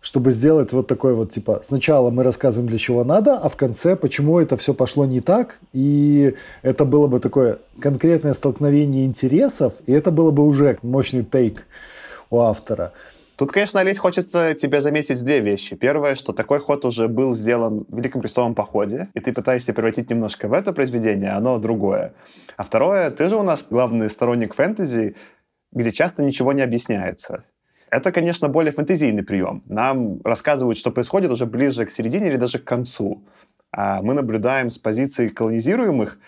[0.00, 3.96] чтобы сделать вот такой вот, типа, сначала мы рассказываем, для чего надо, а в конце,
[3.96, 9.92] почему это все пошло не так, и это было бы такое конкретное столкновение интересов, и
[9.92, 11.64] это было бы уже мощный тейк
[12.30, 12.92] у автора.
[13.36, 15.74] Тут, конечно, Олесь, хочется тебе заметить две вещи.
[15.74, 20.10] Первое, что такой ход уже был сделан в Великом крестовом походе, и ты пытаешься превратить
[20.10, 22.12] немножко в это произведение, оно другое.
[22.58, 25.16] А второе, ты же у нас главный сторонник фэнтези,
[25.72, 27.44] где часто ничего не объясняется.
[27.90, 29.62] Это, конечно, более фэнтезийный прием.
[29.66, 33.22] Нам рассказывают, что происходит уже ближе к середине или даже к концу.
[33.72, 36.18] А мы наблюдаем с позиции колонизируемых.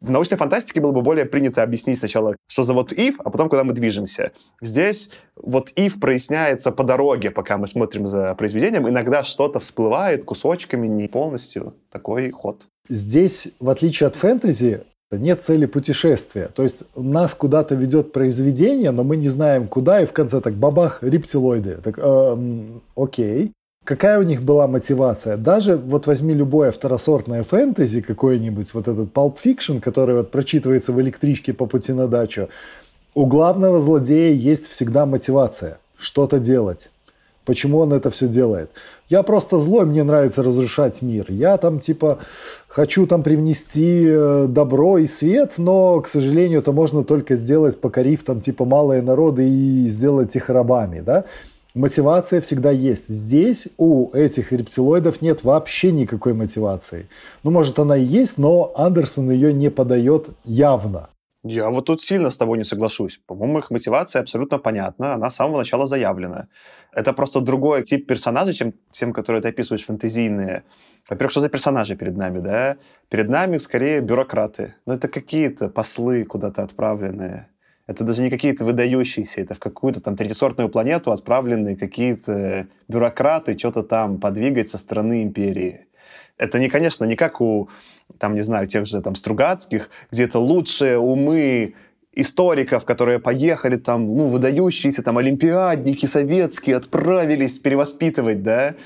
[0.00, 3.48] В научной фантастике было бы более принято объяснить сначала, что за вот if, а потом,
[3.48, 4.32] куда мы движемся.
[4.60, 8.88] Здесь вот if проясняется по дороге, пока мы смотрим за произведением.
[8.88, 11.76] Иногда что-то всплывает кусочками, не полностью.
[11.88, 12.66] Такой ход.
[12.88, 14.82] Здесь, в отличие от фэнтези,
[15.18, 16.48] нет цели путешествия.
[16.54, 20.54] То есть нас куда-то ведет произведение, но мы не знаем куда, и в конце так
[20.54, 21.78] бабах, рептилоиды.
[21.82, 23.52] Так, эм, окей.
[23.84, 25.36] Какая у них была мотивация?
[25.36, 31.00] Даже вот возьми любое второсортное фэнтези, какой-нибудь, вот этот Pulp Fiction, который вот прочитывается в
[31.00, 32.48] электричке по пути на дачу,
[33.14, 36.90] у главного злодея есть всегда мотивация что-то делать.
[37.44, 38.70] Почему он это все делает?
[39.08, 41.26] Я просто злой, мне нравится разрушать мир.
[41.28, 42.18] Я там типа
[42.68, 48.24] хочу там привнести э, добро и свет, но, к сожалению, это можно только сделать, покорив
[48.24, 51.24] там типа малые народы и сделать их рабами, да?
[51.74, 53.08] Мотивация всегда есть.
[53.08, 57.08] Здесь у этих рептилоидов нет вообще никакой мотивации.
[57.42, 61.08] Ну, может, она и есть, но Андерсон ее не подает явно.
[61.44, 63.20] Я вот тут сильно с тобой не соглашусь.
[63.26, 66.46] По-моему, их мотивация абсолютно понятна, она с самого начала заявлена.
[66.92, 70.62] Это просто другой тип персонажей, чем тем, которые ты описываешь фэнтезийные.
[71.08, 72.76] Во-первых, что за персонажи перед нами, да?
[73.08, 74.76] Перед нами скорее бюрократы.
[74.86, 77.48] Ну, это какие-то послы куда-то отправленные.
[77.88, 83.82] Это даже не какие-то выдающиеся, это в какую-то там третьесортную планету отправленные какие-то бюрократы, что-то
[83.82, 85.88] там подвигать со стороны империи.
[86.38, 87.68] Это не, конечно, не как у,
[88.22, 91.74] там, не знаю, тех же там Стругацких, где это лучшие умы
[92.14, 98.76] историков, которые поехали там, ну, выдающиеся там олимпиадники советские, отправились перевоспитывать, да,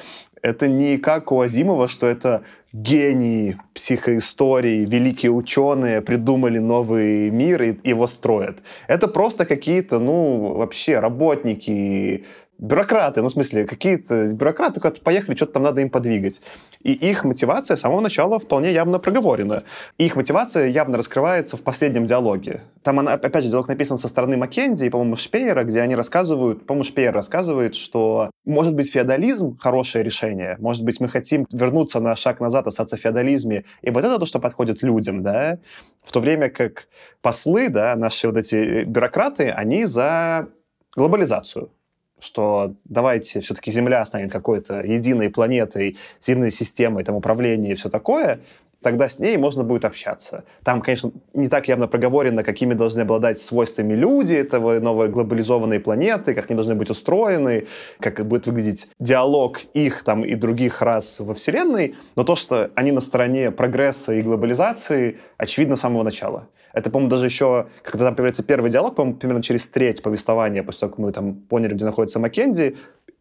[0.41, 7.77] это не как у Азимова, что это гении психоистории, великие ученые придумали новый мир и
[7.85, 8.61] его строят.
[8.89, 12.25] Это просто какие-то, ну, вообще работники
[12.59, 16.41] бюрократы, ну, в смысле, какие-то бюрократы куда-то поехали, что-то там надо им подвигать.
[16.83, 19.65] И их мотивация с самого начала вполне явно проговорена.
[19.99, 22.63] их мотивация явно раскрывается в последнем диалоге.
[22.83, 26.67] Там, она, опять же, диалог написан со стороны Маккензи и, по-моему, Шпеера, где они рассказывают,
[26.67, 32.15] по-моему, Шпеер рассказывает, что, может быть, феодализм— хорошее решение, может быть, мы хотим вернуться на
[32.15, 35.59] шаг назад, остаться в феодализме, и вот это то, что подходит людям, да,
[36.03, 36.89] в то время как
[37.21, 40.49] послы, да, наши вот эти бюрократы, они за
[40.95, 41.71] глобализацию
[42.19, 48.41] что давайте все-таки Земля станет какой-то единой планетой, единой системой там, управления и все такое,
[48.87, 50.45] тогда с ней можно будет общаться.
[50.63, 56.35] Там, конечно, не так явно проговорено, какими должны обладать свойствами люди этого новой глобализованной планеты,
[56.35, 57.67] как они должны быть устроены,
[57.99, 62.93] как будет выглядеть диалог их там и других рас во Вселенной, но то, что они
[62.93, 66.47] на стороне прогресса и глобализации, очевидно с самого начала.
[66.73, 70.81] Это, по-моему, даже еще, когда там появляется первый диалог, по-моему, примерно через треть повествования, после
[70.81, 72.77] того, как мы там поняли, где находится Маккензи,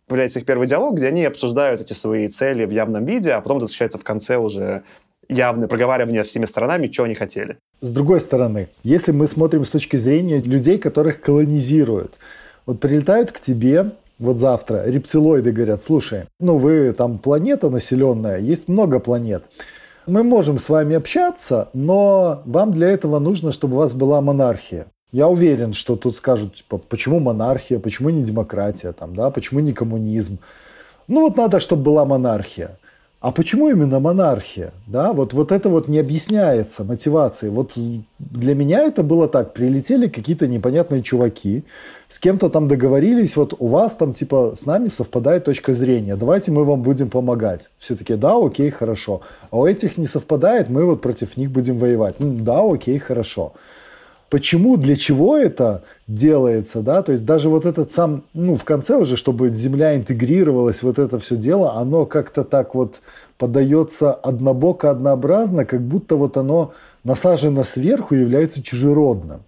[0.08, 3.58] появляется их первый диалог, где они обсуждают эти свои цели в явном виде, а потом
[3.58, 4.84] это встречается в конце уже
[5.30, 7.58] явное проговаривание всеми сторонами, что они хотели.
[7.82, 12.18] С другой стороны, если мы смотрим с точки зрения людей, которых колонизируют,
[12.66, 18.68] вот прилетают к тебе вот завтра рептилоиды говорят, слушай, ну вы там планета населенная, есть
[18.68, 19.44] много планет.
[20.08, 24.88] Мы можем с вами общаться, но вам для этого нужно, чтобы у вас была монархия.
[25.12, 29.74] Я уверен, что тут скажут, типа, почему монархия, почему не демократия, там, да, почему не
[29.74, 30.40] коммунизм.
[31.08, 32.78] Ну вот надо, чтобы была монархия.
[33.26, 34.72] А почему именно монархия?
[34.86, 37.52] Да, вот, вот это вот не объясняется мотивацией.
[37.52, 37.72] Вот
[38.20, 39.54] для меня это было так.
[39.54, 41.64] Прилетели какие-то непонятные чуваки,
[42.08, 46.52] с кем-то там договорились, вот у вас там типа с нами совпадает точка зрения, давайте
[46.52, 47.68] мы вам будем помогать.
[47.80, 49.22] Все таки да, окей, хорошо.
[49.50, 52.20] А у этих не совпадает, мы вот против них будем воевать.
[52.20, 53.54] Ну, да, окей, хорошо
[54.30, 58.96] почему, для чего это делается, да, то есть даже вот этот сам, ну, в конце
[58.96, 63.02] уже, чтобы земля интегрировалась, вот это все дело, оно как-то так вот
[63.38, 69.42] подается однобоко, однообразно, как будто вот оно насажено сверху и является чужеродным.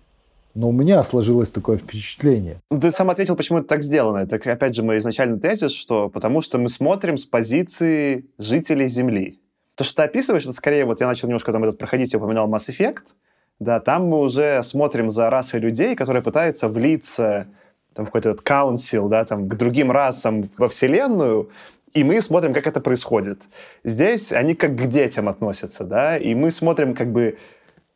[0.53, 2.57] Но у меня сложилось такое впечатление.
[2.71, 4.17] Ну, ты сам ответил, почему это так сделано.
[4.17, 9.39] Это, опять же, мой изначальный тезис, что потому что мы смотрим с позиции жителей Земли.
[9.75, 12.49] То, что ты описываешь, это скорее, вот я начал немножко там этот проходить, я упоминал
[12.49, 13.13] Mass Effect,
[13.59, 17.47] да, там мы уже смотрим за расой людей, которые пытаются влиться
[17.93, 21.49] там, в какой-то каунсил, да, там, к другим расам во Вселенную,
[21.93, 23.41] и мы смотрим, как это происходит.
[23.83, 27.37] Здесь они как к детям относятся, да, и мы смотрим как бы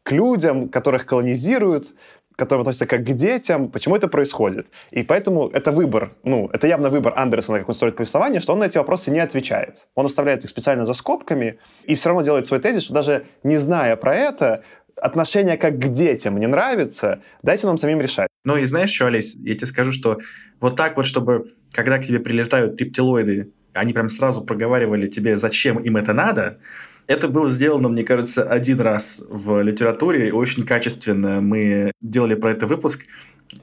[0.03, 1.93] к людям, которых колонизируют,
[2.35, 4.67] которые относятся как к детям, почему это происходит.
[4.89, 8.59] И поэтому это выбор, ну, это явно выбор Андерсона, как он строит повествование, что он
[8.59, 9.87] на эти вопросы не отвечает.
[9.93, 13.57] Он оставляет их специально за скобками и все равно делает свой тезис, что даже не
[13.57, 14.63] зная про это,
[15.01, 18.29] отношение как к детям не нравится, дайте нам самим решать.
[18.45, 20.19] Ну и знаешь что, Олесь, я тебе скажу, что
[20.59, 25.79] вот так вот, чтобы, когда к тебе прилетают рептилоиды, они прям сразу проговаривали тебе, зачем
[25.79, 26.59] им это надо,
[27.07, 31.41] это было сделано, мне кажется, один раз в литературе, очень качественно.
[31.41, 33.05] Мы делали про это выпуск.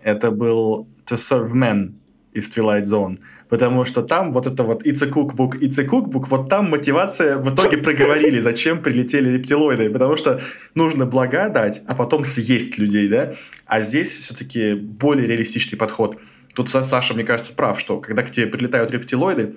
[0.03, 1.93] Это был To Serve Men
[2.33, 3.19] из Twilight Zone.
[3.49, 7.39] Потому что там вот это вот it's a cookbook, it's a cookbook, вот там мотивация
[7.39, 10.41] в итоге проговорили, зачем прилетели рептилоиды, потому что
[10.75, 13.35] нужно блага дать, а потом съесть людей, да,
[13.67, 16.19] а здесь все-таки более реалистичный подход.
[16.55, 19.57] Тут Саша, мне кажется, прав, что когда к тебе прилетают рептилоиды,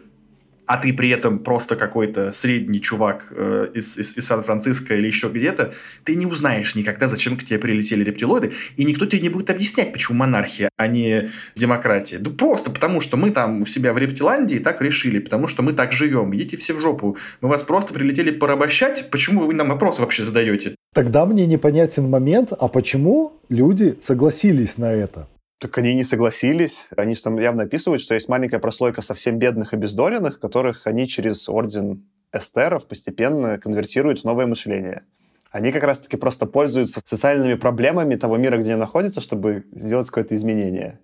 [0.72, 5.28] а ты при этом просто какой-то средний чувак э, из, из, из Сан-Франциско или еще
[5.28, 5.74] где-то,
[6.06, 9.92] ты не узнаешь никогда, зачем к тебе прилетели рептилоиды, и никто тебе не будет объяснять,
[9.92, 12.20] почему монархия, а не демократия.
[12.20, 15.74] Да просто потому, что мы там у себя в Рептиландии так решили, потому что мы
[15.74, 16.34] так живем.
[16.34, 17.18] Идите все в жопу.
[17.42, 20.76] Мы вас просто прилетели порабощать, почему вы нам вопросы вообще задаете?
[20.94, 25.28] Тогда мне непонятен момент, а почему люди согласились на это?
[25.62, 26.90] Так они не согласились.
[26.98, 31.08] Они же там явно описывают, что есть маленькая прослойка совсем бедных и обездоленных, которых они
[31.08, 35.04] через орден эстеров постепенно конвертируют в новое мышление.
[35.52, 40.34] Они как раз-таки просто пользуются социальными проблемами того мира, где они находятся, чтобы сделать какое-то
[40.34, 41.00] изменение.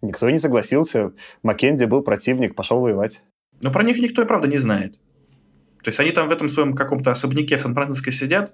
[0.00, 1.12] Никто не согласился.
[1.44, 3.22] Маккензи был противник, пошел воевать.
[3.62, 4.94] Но про них никто и правда не знает.
[5.84, 8.52] То есть они там в этом своем каком-то особняке в Сан-Франциско сидят,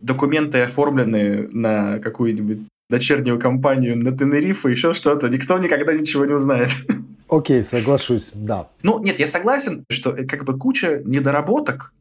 [0.00, 5.28] документы оформлены на какую-нибудь дочернюю компанию на Тенерифе, еще что-то.
[5.28, 6.68] Никто никогда ничего не узнает.
[7.28, 8.68] Окей, соглашусь, да.
[8.82, 11.94] Ну, нет, я согласен, что э, как бы куча недоработок,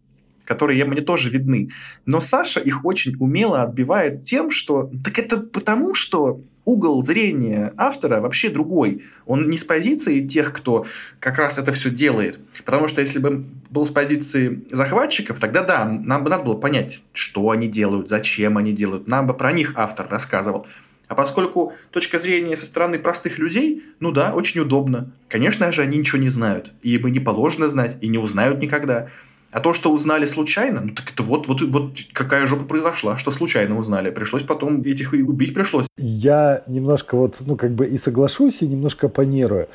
[0.44, 1.70] которые мне тоже видны.
[2.06, 4.92] Но Саша их очень умело отбивает тем, что...
[5.06, 9.04] Так это потому, что угол зрения автора вообще другой.
[9.26, 10.86] Он не с позиции тех, кто
[11.20, 12.40] как раз это все делает.
[12.66, 17.02] Потому что если бы был с позиции захватчиков, тогда да, нам бы надо было понять,
[17.14, 19.08] что они делают, зачем они делают.
[19.08, 20.68] Нам бы про них автор рассказывал.
[21.08, 25.12] А поскольку точка зрения со стороны простых людей, ну да, очень удобно.
[25.28, 26.72] Конечно же, они ничего не знают.
[26.84, 29.10] И им и не положено знать, и не узнают никогда.
[29.52, 33.32] А то, что узнали случайно, ну так это вот, вот, вот какая жопа произошла, что
[33.32, 34.10] случайно узнали.
[34.10, 35.88] Пришлось потом этих и убить пришлось.
[35.98, 39.68] Я немножко вот, ну как бы и соглашусь, и немножко панирую.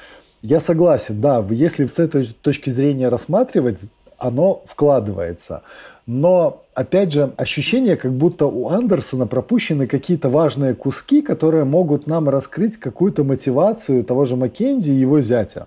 [0.42, 3.80] Я согласен, да, если с этой точки зрения рассматривать,
[4.16, 5.62] оно вкладывается.
[6.06, 12.28] Но, опять же, ощущение, как будто у Андерсона пропущены какие-то важные куски, которые могут нам
[12.28, 15.66] раскрыть какую-то мотивацию того же Маккензи и его зятя.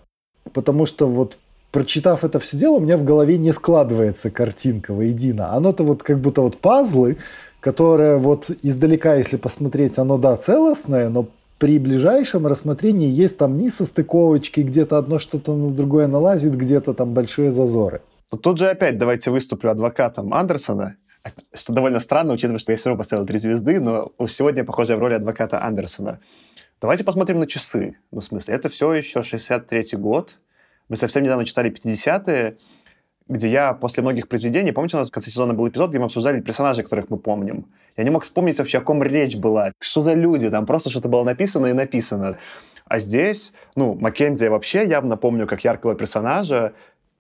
[0.54, 1.38] Потому что вот
[1.72, 5.54] прочитав это все дело, у меня в голове не складывается картинка воедино.
[5.54, 7.18] Оно-то вот как будто вот пазлы,
[7.60, 11.28] которые вот издалека, если посмотреть, оно, да, целостное, но
[11.58, 17.14] при ближайшем рассмотрении есть там не состыковочки, где-то одно что-то на другое налазит, где-то там
[17.14, 18.02] большие зазоры.
[18.32, 20.96] Но тут же опять давайте выступлю адвокатом Андерсона,
[21.54, 25.00] что довольно странно, учитывая, что я все равно поставил три звезды, но сегодня, похоже, в
[25.00, 26.20] роли адвоката Андерсона.
[26.80, 27.98] Давайте посмотрим на часы.
[28.12, 30.38] Ну, в смысле, это все еще 63-й год,
[30.90, 32.58] мы совсем недавно читали 50-е,
[33.28, 36.06] где я после многих произведений, помните, у нас в конце сезона был эпизод, где мы
[36.06, 37.68] обсуждали персонажей, которых мы помним.
[37.96, 41.10] Я не мог вспомнить вообще, о ком речь была, что за люди, там просто что-то
[41.10, 42.38] было написано и написано.
[42.86, 46.74] А здесь, ну, Маккензи вообще явно помню как яркого персонажа,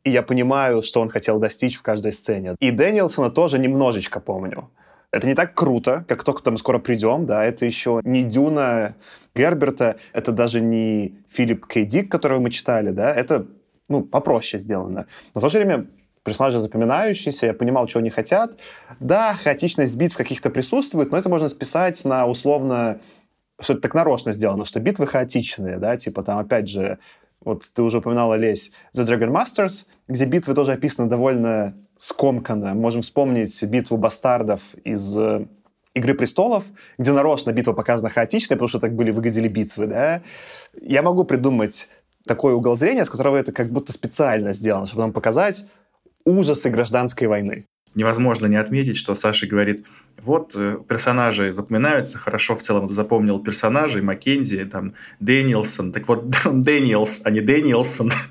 [0.03, 2.55] и я понимаю, что он хотел достичь в каждой сцене.
[2.59, 4.71] И Дэниелсона тоже немножечко помню.
[5.11, 8.95] Это не так круто, как то, к мы скоро придем, да, это еще не Дюна
[9.35, 13.47] Герберта, это даже не Филипп Кейдик, которого мы читали, да, это,
[13.89, 15.07] ну, попроще сделано.
[15.33, 15.87] Но в то же время
[16.23, 18.59] персонажи запоминающиеся, я понимал, чего они хотят.
[18.99, 22.99] Да, хаотичность битв каких-то присутствует, но это можно списать на условно,
[23.59, 26.99] что это так нарочно сделано, что битвы хаотичные, да, типа там, опять же,
[27.43, 32.73] вот ты уже упоминала, Лесь, The Dragon Masters, где битвы тоже описаны довольно скомканно.
[32.73, 35.47] Можем вспомнить битву бастардов из э,
[35.93, 36.65] «Игры престолов»,
[36.97, 40.21] где нарочно битва показана хаотичной, потому что так были, выглядели битвы, да.
[40.81, 41.87] Я могу придумать
[42.29, 45.65] такой угол зрения, с которого это как будто специально сделано, чтобы нам показать
[46.25, 47.65] ужасы гражданской войны.
[47.95, 49.83] Невозможно не отметить, что Саша говорит,
[50.21, 57.21] вот э, персонажи запоминаются, хорошо в целом запомнил персонажей, Маккензи, там, Дэниелсон, так вот, Дэниелс,
[57.23, 58.11] а не Дэниелсон.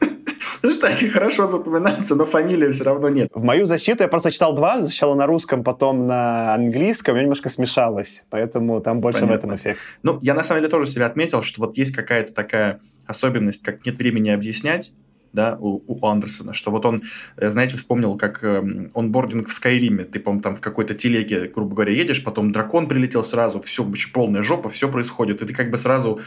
[0.62, 3.28] Что они хорошо запоминаются, но фамилии все равно нет.
[3.34, 7.49] В мою защиту я просто читал два, сначала на русском, потом на английском, у немножко
[7.49, 9.34] смешалось, поэтому там больше Понятно.
[9.34, 9.80] в этом эффект.
[10.05, 13.84] Ну, я на самом деле тоже себя отметил, что вот есть какая-то такая особенность, как
[13.84, 14.92] нет времени объяснять,
[15.32, 17.02] да, у, у Андерсона, что вот он,
[17.36, 21.50] э, знаете, вспомнил, как э, он бординг в Скайриме, ты, по там в какой-то телеге,
[21.54, 25.70] грубо говоря, едешь, потом дракон прилетел сразу, все, полная жопа, все происходит, и ты как
[25.70, 26.20] бы сразу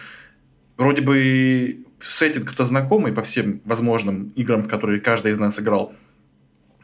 [0.77, 5.93] вроде бы сеттинг-то знакомый по всем возможным играм, в которые каждый из нас играл,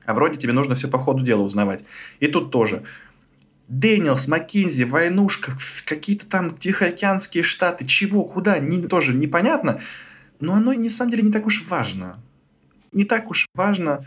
[0.05, 1.83] а вроде тебе нужно все по ходу дела узнавать.
[2.19, 2.83] И тут тоже.
[3.67, 9.81] Дэниелс, Маккинзи, войнушка, какие-то там Тихоокеанские штаты, чего, куда, не, тоже непонятно
[10.39, 12.19] но оно на самом деле не так уж важно.
[12.91, 14.05] Не так уж важно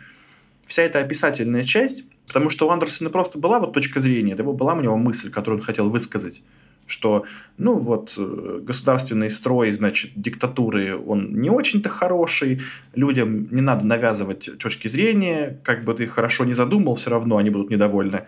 [0.67, 4.75] вся эта описательная часть, потому что у Андерсона просто была вот точка зрения, да, была
[4.75, 6.43] у него мысль, которую он хотел высказать,
[6.87, 7.25] что,
[7.59, 12.61] ну вот, э, государственный строй, значит, диктатуры, он не очень-то хороший,
[12.95, 17.51] людям не надо навязывать точки зрения, как бы ты хорошо не задумал, все равно они
[17.51, 18.27] будут недовольны.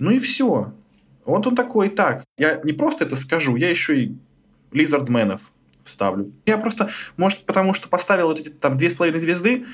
[0.00, 0.72] Ну и все.
[1.24, 4.16] Вот он такой, так, я не просто это скажу, я еще и
[4.72, 5.52] лизардменов
[5.84, 6.32] вставлю.
[6.46, 9.66] Я просто, может, потому что поставил вот эти там две с половиной звезды,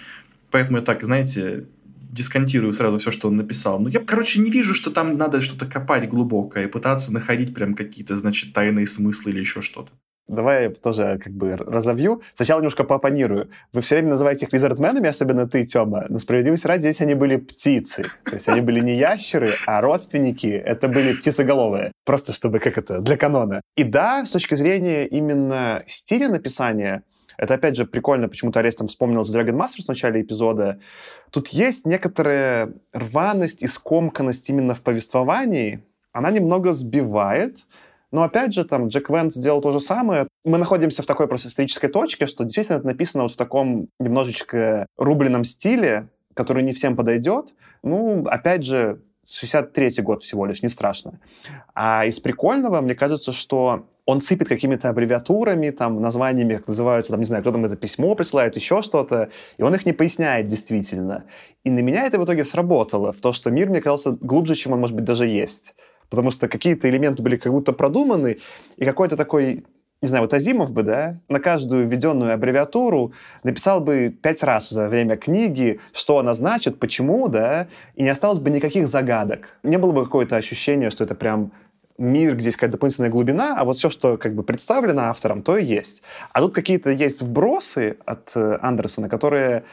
[0.50, 1.66] поэтому я так, знаете,
[2.10, 3.78] дисконтирую сразу все, что он написал.
[3.78, 7.74] Ну, я, короче, не вижу, что там надо что-то копать глубокое и пытаться находить прям
[7.74, 9.92] какие-то, значит, тайные смыслы или еще что-то.
[10.28, 12.20] Давай я тоже как бы разовью.
[12.34, 13.48] Сначала немножко поопонирую.
[13.72, 16.06] Вы все время называете их лизардменами, особенно ты, Тёма.
[16.08, 18.02] Но справедливости ради, здесь они были птицы.
[18.24, 20.48] То есть они были не ящеры, а родственники.
[20.48, 21.92] Это были птицеголовые.
[22.04, 23.60] Просто чтобы, как это, для канона.
[23.76, 27.04] И да, с точки зрения именно стиля написания,
[27.38, 30.80] это, опять же, прикольно, почему-то Арест там вспомнил за Dragon Master в начале эпизода.
[31.30, 35.84] Тут есть некоторая рваность и скомканность именно в повествовании.
[36.12, 37.58] Она немного сбивает,
[38.12, 40.28] но опять же, там Джек Вент сделал то же самое.
[40.44, 44.86] Мы находимся в такой просто исторической точке, что действительно это написано вот в таком немножечко
[44.96, 47.54] рубленном стиле, который не всем подойдет.
[47.82, 51.18] Ну, опять же, 63-й год всего лишь, не страшно.
[51.74, 57.20] А из прикольного, мне кажется, что он сыпет какими-то аббревиатурами, там, названиями, как называются, там,
[57.20, 61.24] не знаю, кто там это письмо присылает, еще что-то, и он их не поясняет действительно.
[61.64, 64.72] И на меня это в итоге сработало, в то, что мир мне казался глубже, чем
[64.74, 65.74] он, может быть, даже есть
[66.10, 68.38] потому что какие-то элементы были как будто продуманы,
[68.76, 69.64] и какой-то такой
[70.02, 74.88] не знаю, вот Азимов бы, да, на каждую введенную аббревиатуру написал бы пять раз за
[74.88, 79.58] время книги, что она значит, почему, да, и не осталось бы никаких загадок.
[79.62, 81.50] Не было бы какое-то ощущение, что это прям
[81.98, 85.56] мир, где есть какая-то дополнительная глубина, а вот все, что как бы представлено автором, то
[85.56, 86.02] и есть.
[86.32, 89.64] А тут какие-то есть вбросы от э, Андерсона, которые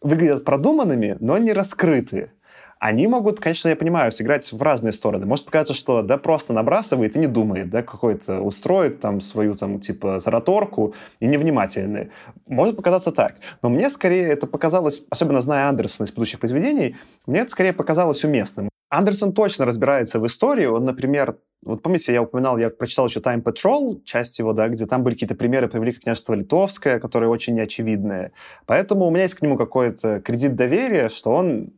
[0.00, 2.32] выглядят продуманными, но не раскрытые
[2.78, 5.24] они могут, конечно, я понимаю, сыграть в разные стороны.
[5.26, 9.80] Может показаться, что да, просто набрасывает и не думает, да, какой-то устроит там свою там
[9.80, 12.10] типа тараторку и невнимательный.
[12.46, 13.36] Может показаться так.
[13.62, 16.96] Но мне скорее это показалось, особенно зная Андерсона из предыдущих произведений,
[17.26, 18.68] мне это скорее показалось уместным.
[18.88, 20.66] Андерсон точно разбирается в истории.
[20.66, 24.86] Он, например, вот помните, я упоминал, я прочитал еще Time Patrol, часть его, да, где
[24.86, 28.30] там были какие-то примеры про Великое княжество Литовское, которые очень неочевидные.
[28.66, 31.72] Поэтому у меня есть к нему какой-то кредит доверия, что он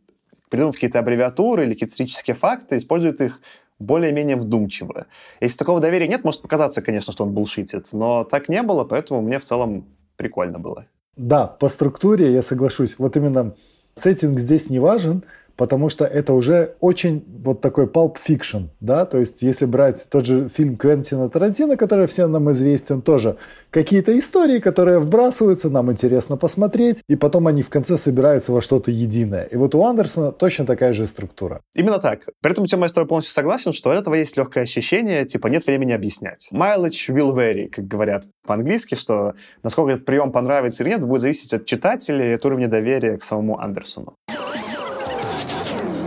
[0.49, 3.41] придумав какие-то аббревиатуры или какие-то исторические факты, использует их
[3.79, 5.07] более-менее вдумчиво.
[5.41, 9.23] Если такого доверия нет, может показаться, конечно, что он булшитит, но так не было, поэтому
[9.23, 9.87] мне в целом
[10.17, 10.87] прикольно было.
[11.17, 12.97] Да, по структуре я соглашусь.
[12.99, 13.55] Вот именно
[13.95, 15.25] сеттинг здесь не важен,
[15.59, 20.25] потому что это уже очень вот такой pulp fiction, да, то есть если брать тот
[20.25, 23.37] же фильм Квентина Тарантино, который всем нам известен, тоже
[23.71, 28.91] какие-то истории, которые вбрасываются, нам интересно посмотреть, и потом они в конце собираются во что-то
[28.91, 29.45] единое.
[29.45, 31.61] И вот у Андерсона точно такая же структура.
[31.75, 32.21] Именно так.
[32.41, 35.67] При этом тема я с полностью согласен, что у этого есть легкое ощущение, типа нет
[35.67, 36.49] времени объяснять.
[36.53, 39.35] Mileage will vary, как говорят по-английски, что
[39.65, 43.25] насколько этот прием понравится или нет, будет зависеть от читателя и от уровня доверия к
[43.25, 44.15] самому Андерсону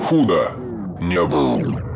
[0.02, 0.52] худо
[0.99, 1.91] не было.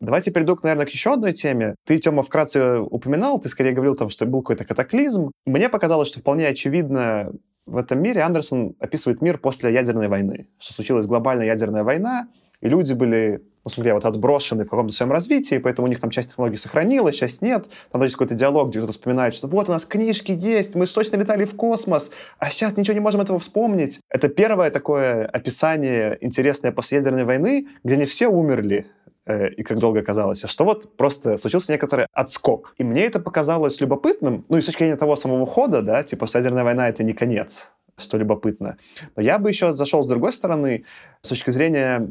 [0.00, 1.76] Давайте перейду, наверное, к еще одной теме.
[1.86, 5.30] Ты, Тёма, вкратце упоминал, ты скорее говорил там, что был какой-то катаклизм.
[5.46, 7.32] Мне показалось, что вполне очевидно
[7.66, 12.28] в этом мире Андерсон описывает мир после ядерной войны, что случилась глобальная ядерная война,
[12.60, 16.10] и люди были, ну, смотря, вот отброшены в каком-то своем развитии, поэтому у них там
[16.10, 17.66] часть технологий сохранилась, часть нет.
[17.90, 21.16] Там есть какой-то диалог, где кто-то вспоминает, что вот у нас книжки есть, мы точно
[21.16, 24.00] летали в космос, а сейчас ничего не можем этого вспомнить.
[24.10, 28.86] Это первое такое описание интересное после ядерной войны, где не все умерли,
[29.26, 32.74] Э, и как долго казалось, а что вот просто случился некоторый отскок.
[32.76, 36.26] И мне это показалось любопытным, ну и с точки зрения того самого хода, да, типа
[36.34, 38.76] ядерная война— это не конец, что любопытно.
[39.16, 40.84] Но я бы еще зашел с другой стороны,
[41.22, 42.10] с точки зрения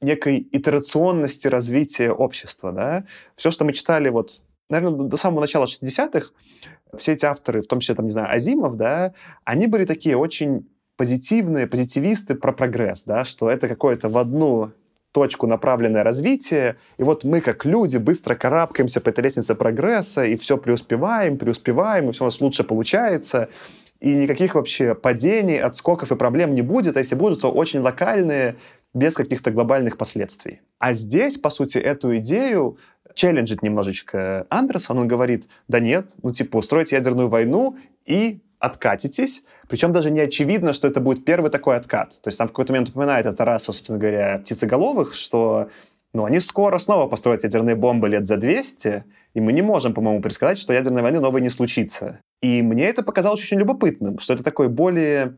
[0.00, 3.04] некой итерационности развития общества, да.
[3.36, 6.28] Все, что мы читали вот, наверное, до самого начала 60-х,
[6.96, 9.12] все эти авторы, в том числе, там, не знаю, Азимов, да,
[9.44, 14.72] они были такие очень позитивные, позитивисты про прогресс, да, что это какое-то в одну
[15.12, 20.36] точку направленное развитие, и вот мы, как люди, быстро карабкаемся по этой лестнице прогресса, и
[20.36, 23.48] все преуспеваем, преуспеваем, и все у нас лучше получается,
[23.98, 28.56] и никаких вообще падений, отскоков и проблем не будет, а если будут, то очень локальные,
[28.94, 30.60] без каких-то глобальных последствий.
[30.78, 32.78] А здесь, по сути, эту идею
[33.14, 37.76] челленджит немножечко Андерсон, он говорит, да нет, ну типа устроить ядерную войну
[38.06, 42.20] и откатитесь, причем даже не очевидно, что это будет первый такой откат.
[42.20, 45.70] То есть там в какой-то момент упоминает эта раса, собственно говоря, птицеголовых, что
[46.12, 50.20] ну, они скоро снова построят ядерные бомбы лет за 200, и мы не можем, по-моему,
[50.20, 52.20] предсказать, что ядерной войны новой не случится.
[52.42, 55.36] И мне это показалось очень любопытным, что это такой более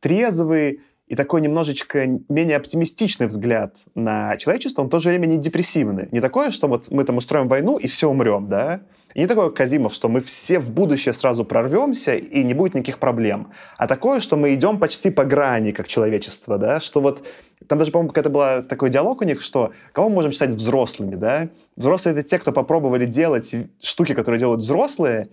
[0.00, 0.80] трезвый,
[1.10, 6.08] и такой немножечко менее оптимистичный взгляд на человечество, он в то же время не депрессивный.
[6.12, 8.82] Не такое, что вот мы там устроим войну и все умрем, да?
[9.14, 12.74] И не такое, как Казимов, что мы все в будущее сразу прорвемся и не будет
[12.74, 13.50] никаких проблем.
[13.76, 16.78] А такое, что мы идем почти по грани, как человечество, да?
[16.78, 17.26] Что вот
[17.66, 21.16] там даже, по-моему, какой-то был такой диалог у них, что кого мы можем считать взрослыми,
[21.16, 21.48] да?
[21.74, 23.52] Взрослые— это те, кто попробовали делать
[23.82, 25.30] штуки, которые делают взрослые,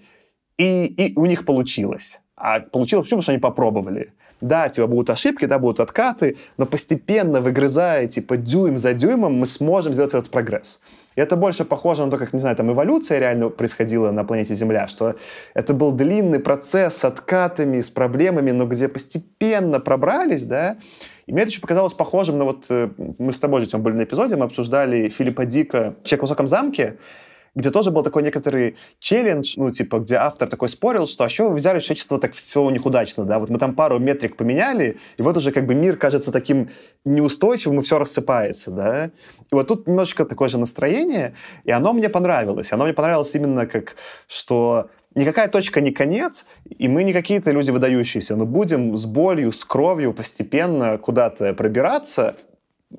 [0.57, 2.19] и, и у них получилось.
[2.35, 3.19] А получилось почему?
[3.19, 4.13] Потому что они попробовали.
[4.41, 9.45] Да, типа будут ошибки, да, будут откаты, но постепенно, выгрызая, типа, дюйм за дюймом, мы
[9.45, 10.79] сможем сделать этот прогресс.
[11.15, 14.53] И это больше похоже на то, как, не знаю, там эволюция реально происходила на планете
[14.53, 15.15] Земля, что
[15.55, 20.77] это был длинный процесс с откатами, с проблемами, но где постепенно пробрались, да,
[21.25, 22.67] и мне это еще показалось похожим на вот...
[22.69, 26.47] Э, мы с тобой же были на эпизоде, мы обсуждали Филиппа Дика «Человек в высоком
[26.47, 26.97] замке»,
[27.57, 31.49] где тоже был такой некоторый челлендж, ну, типа, где автор такой спорил, что а что
[31.49, 34.97] вы взяли человечество так все у них удачно, да, вот мы там пару метрик поменяли,
[35.17, 36.69] и вот уже как бы мир кажется таким
[37.03, 39.05] неустойчивым, и все рассыпается, да.
[39.05, 41.33] И вот тут немножечко такое же настроение,
[41.63, 42.71] и оно мне понравилось.
[42.71, 43.95] Оно мне понравилось именно как,
[44.27, 49.51] что никакая точка не конец, и мы не какие-то люди выдающиеся, но будем с болью,
[49.51, 52.35] с кровью постепенно куда-то пробираться,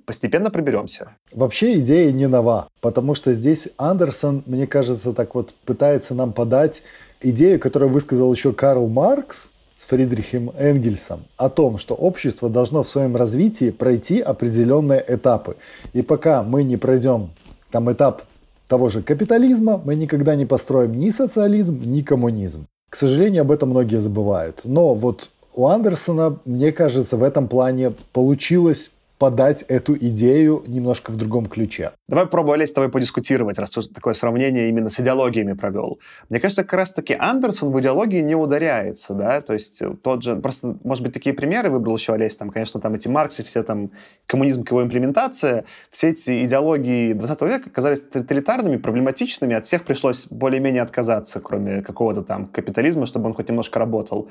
[0.05, 1.17] постепенно проберемся.
[1.33, 6.83] Вообще идея не нова, потому что здесь Андерсон, мне кажется, так вот пытается нам подать
[7.21, 12.89] идею, которую высказал еще Карл Маркс с Фридрихом Энгельсом, о том, что общество должно в
[12.89, 15.57] своем развитии пройти определенные этапы.
[15.93, 17.31] И пока мы не пройдем
[17.71, 18.23] там этап
[18.67, 22.67] того же капитализма, мы никогда не построим ни социализм, ни коммунизм.
[22.91, 24.61] К сожалению, об этом многие забывают.
[24.65, 31.17] Но вот у Андерсона, мне кажется, в этом плане получилось подать эту идею немножко в
[31.17, 31.93] другом ключе.
[32.09, 35.99] Давай Олесь, с тобой подискутировать, раз ты такое сравнение именно с идеологиями провел.
[36.29, 40.79] Мне кажется, как раз-таки Андерсон в идеологии не ударяется, да, то есть тот же, просто,
[40.85, 43.91] может быть, такие примеры выбрал еще Олесь, там, конечно, там эти Марксы, все там,
[44.27, 50.83] коммунизм его имплементация, все эти идеологии 20 века оказались тоталитарными, проблематичными, от всех пришлось более-менее
[50.83, 54.29] отказаться, кроме какого-то там капитализма, чтобы он хоть немножко работал.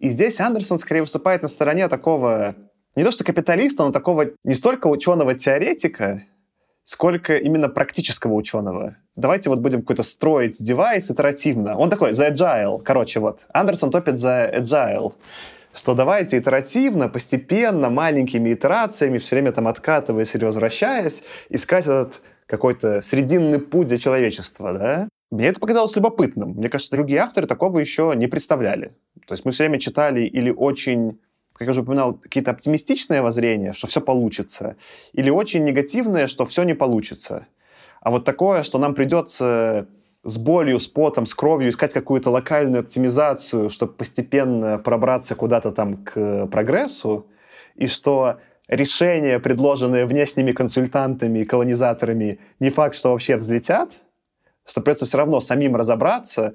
[0.00, 2.54] И здесь Андерсон скорее выступает на стороне такого
[2.96, 6.22] не то что капиталиста, но такого не столько ученого-теоретика,
[6.84, 8.96] сколько именно практического ученого.
[9.16, 11.76] Давайте вот будем какой-то строить девайс итеративно.
[11.76, 12.82] Он такой, за agile.
[12.82, 15.14] Короче, вот, Андерсон топит за agile
[15.74, 23.02] что давайте итеративно, постепенно, маленькими итерациями, все время там откатываясь или возвращаясь, искать этот какой-то
[23.02, 25.08] срединный путь для человечества, да?
[25.30, 26.50] Мне это показалось любопытным.
[26.50, 28.92] Мне кажется, другие авторы такого еще не представляли.
[29.26, 31.18] То есть мы все время читали или очень
[31.54, 34.76] как я уже упоминал, какие-то оптимистичные воззрения, что все получится,
[35.12, 37.46] или очень негативные, что все не получится.
[38.00, 39.86] А вот такое, что нам придется
[40.24, 46.04] с болью, с потом, с кровью искать какую-то локальную оптимизацию, чтобы постепенно пробраться куда-то там
[46.04, 47.26] к прогрессу,
[47.76, 53.92] и что решения, предложенные внешними консультантами и колонизаторами, не факт, что вообще взлетят,
[54.66, 56.54] что придется все равно самим разобраться,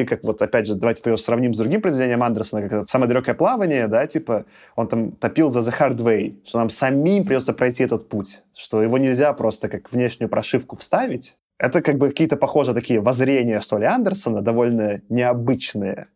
[0.00, 3.08] и как вот, опять же, давайте это сравним с другим произведением Андерсона, как это «Самое
[3.08, 4.44] далекое плавание», да, типа,
[4.76, 8.82] он там топил за The Hard Way, что нам самим придется пройти этот путь, что
[8.82, 11.36] его нельзя просто как внешнюю прошивку вставить.
[11.58, 16.06] Это как бы какие-то, похоже, такие воззрения, что ли, Андерсона, довольно необычные.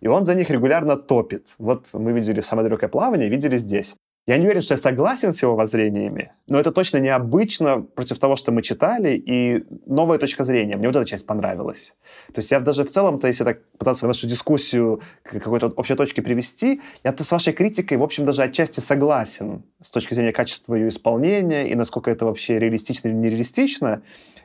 [0.00, 1.54] И он за них регулярно топит.
[1.58, 3.96] Вот мы видели «Самое далекое плавание», видели здесь.
[4.26, 8.36] Я не уверен, что я согласен с его воззрениями, но это точно необычно против того,
[8.36, 10.76] что мы читали, и новая точка зрения.
[10.76, 11.92] Мне вот эта часть понравилась.
[12.32, 16.22] То есть я даже в целом-то, если так пытаться нашу дискуссию к какой-то общей точке
[16.22, 20.88] привести, я-то с вашей критикой, в общем, даже отчасти согласен с точки зрения качества ее
[20.88, 24.02] исполнения и насколько это вообще реалистично или нереалистично.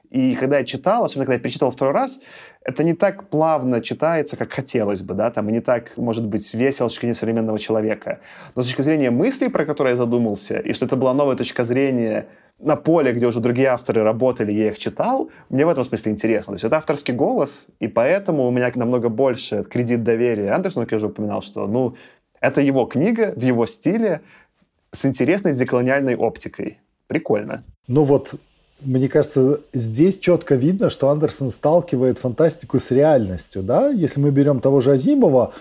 [0.10, 2.20] И когда я читал, особенно когда я перечитал второй раз,
[2.64, 6.54] это не так плавно читается, как хотелось бы, да, там, и не так, может быть,
[6.54, 8.20] весело с точки зрения современного человека.
[8.56, 11.64] Но с точки зрения мыслей, про которые я задумался, и что это была новая точка
[11.64, 12.26] зрения
[12.58, 16.52] на поле, где уже другие авторы работали, я их читал, мне в этом смысле интересно.
[16.52, 20.92] То есть это авторский голос, и поэтому у меня намного больше кредит доверия Андерсону, как
[20.94, 21.96] я уже упоминал, что, ну,
[22.42, 24.22] это его книга в его стиле
[24.92, 26.80] с интересной деколониальной оптикой.
[27.08, 27.64] Прикольно.
[27.88, 28.36] Ну вот
[28.82, 33.90] мне кажется, здесь четко видно, что Андерсон сталкивает фантастику с реальностью, да?
[33.90, 35.54] Если мы берем того же Азимова,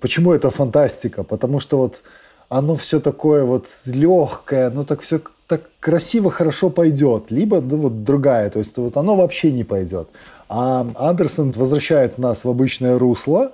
[0.00, 1.22] почему это фантастика?
[1.22, 2.02] Потому что вот
[2.48, 8.04] оно все такое вот легкое, ну так все так красиво, хорошо пойдет, либо ну, вот
[8.04, 10.08] другая, то есть вот оно вообще не пойдет.
[10.48, 13.52] А Андерсон возвращает нас в обычное русло,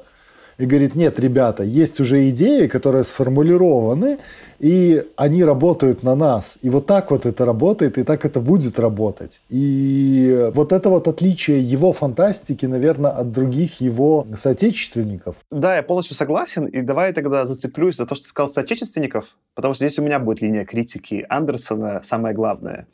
[0.59, 4.19] и говорит, нет, ребята, есть уже идеи, которые сформулированы,
[4.59, 6.57] и они работают на нас.
[6.63, 9.41] И вот так вот это работает, и так это будет работать.
[9.51, 15.37] И вот это вот отличие его фантастики, наверное, от других его соотечественников.
[15.51, 16.65] Да, я полностью согласен.
[16.67, 20.19] И давай тогда зацеплюсь за то, что ты сказал соотечественников, потому что здесь у меня
[20.19, 22.87] будет линия критики Андерсона, самое главное.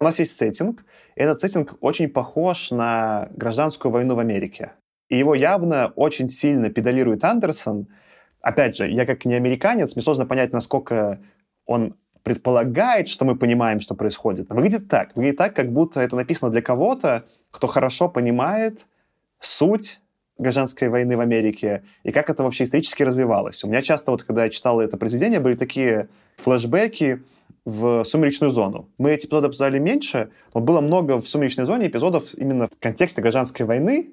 [0.00, 0.84] У нас есть сеттинг,
[1.16, 4.72] и этот сеттинг очень похож на гражданскую войну в Америке.
[5.10, 7.88] И его явно очень сильно педалирует Андерсон.
[8.40, 11.20] Опять же, я как не американец, мне сложно понять, насколько
[11.66, 14.48] он предполагает, что мы понимаем, что происходит.
[14.48, 15.16] Но выглядит так.
[15.16, 18.86] Выглядит так, как будто это написано для кого-то, кто хорошо понимает
[19.40, 20.00] суть
[20.38, 23.64] гражданской войны в Америке и как это вообще исторически развивалось.
[23.64, 27.22] У меня часто, вот когда я читал это произведение, были такие флешбеки
[27.64, 28.88] в «Сумеречную зону».
[28.96, 33.20] Мы эти эпизоды обсуждали меньше, но было много в «Сумеречной зоне» эпизодов именно в контексте
[33.20, 34.10] гражданской войны,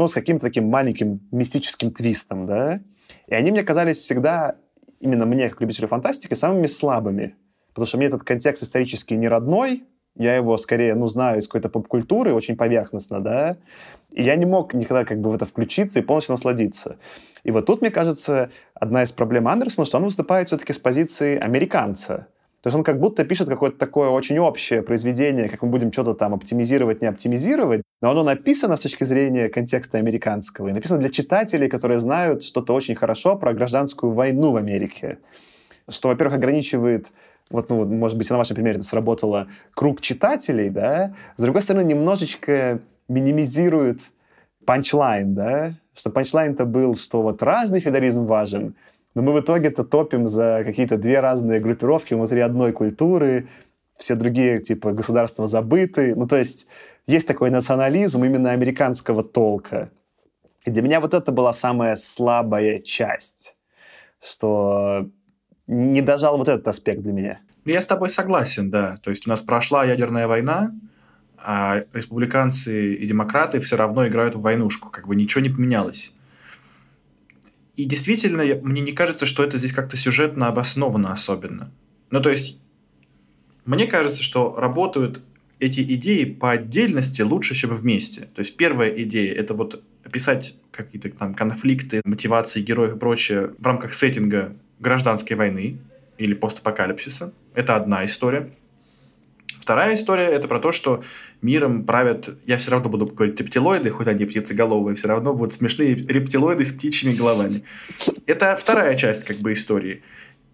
[0.00, 2.80] ну, с каким-то таким маленьким мистическим твистом, да.
[3.26, 4.56] И они мне казались всегда,
[4.98, 7.36] именно мне, как любителю фантастики, самыми слабыми.
[7.68, 9.84] Потому что мне этот контекст исторический не родной,
[10.16, 13.58] я его скорее, ну, знаю из какой-то поп-культуры, очень поверхностно, да,
[14.10, 16.96] и я не мог никогда как бы в это включиться и полностью насладиться.
[17.44, 21.38] И вот тут, мне кажется, одна из проблем Андерсона, что он выступает все-таки с позиции
[21.38, 22.26] американца,
[22.62, 26.14] то есть он как будто пишет какое-то такое очень общее произведение, как мы будем что-то
[26.14, 31.10] там оптимизировать, не оптимизировать, но оно написано с точки зрения контекста американского и написано для
[31.10, 35.18] читателей, которые знают что-то очень хорошо про гражданскую войну в Америке.
[35.88, 37.10] Что, во-первых, ограничивает
[37.50, 41.84] вот, ну, может быть, на вашем примере это сработало, круг читателей, да, с другой стороны,
[41.84, 44.00] немножечко минимизирует
[44.64, 48.76] панчлайн, да, что панчлайн-то был, что вот разный феодализм важен,
[49.14, 53.48] но мы в итоге-то топим за какие-то две разные группировки внутри одной культуры,
[53.96, 56.14] все другие типа государства забыты.
[56.14, 56.66] Ну, то есть
[57.06, 59.90] есть такой национализм именно американского толка.
[60.64, 63.56] И для меня вот это была самая слабая часть,
[64.22, 65.08] что
[65.66, 67.38] не дожал вот этот аспект для меня.
[67.64, 68.96] Ну, я с тобой согласен, да.
[69.02, 70.72] То есть у нас прошла ядерная война,
[71.36, 76.12] а республиканцы и демократы все равно играют в войнушку, как бы ничего не поменялось.
[77.76, 81.70] И действительно, мне не кажется, что это здесь как-то сюжетно обосновано особенно.
[82.10, 82.58] Ну, то есть,
[83.64, 85.22] мне кажется, что работают
[85.60, 88.22] эти идеи по отдельности лучше, чем вместе.
[88.34, 93.66] То есть, первая идея— это вот описать какие-то там конфликты, мотивации героев и прочее в
[93.66, 95.78] рамках сеттинга гражданской войны
[96.18, 97.32] или постапокалипсиса.
[97.54, 98.50] Это одна история.
[99.70, 101.04] Вторая история— это про то, что
[101.42, 105.94] миром правят, я все равно буду говорить рептилоиды, хоть они птицеголовые, все равно будут смешные
[105.94, 107.62] рептилоиды с птичьими головами.
[108.26, 110.02] Это вторая часть как бы истории.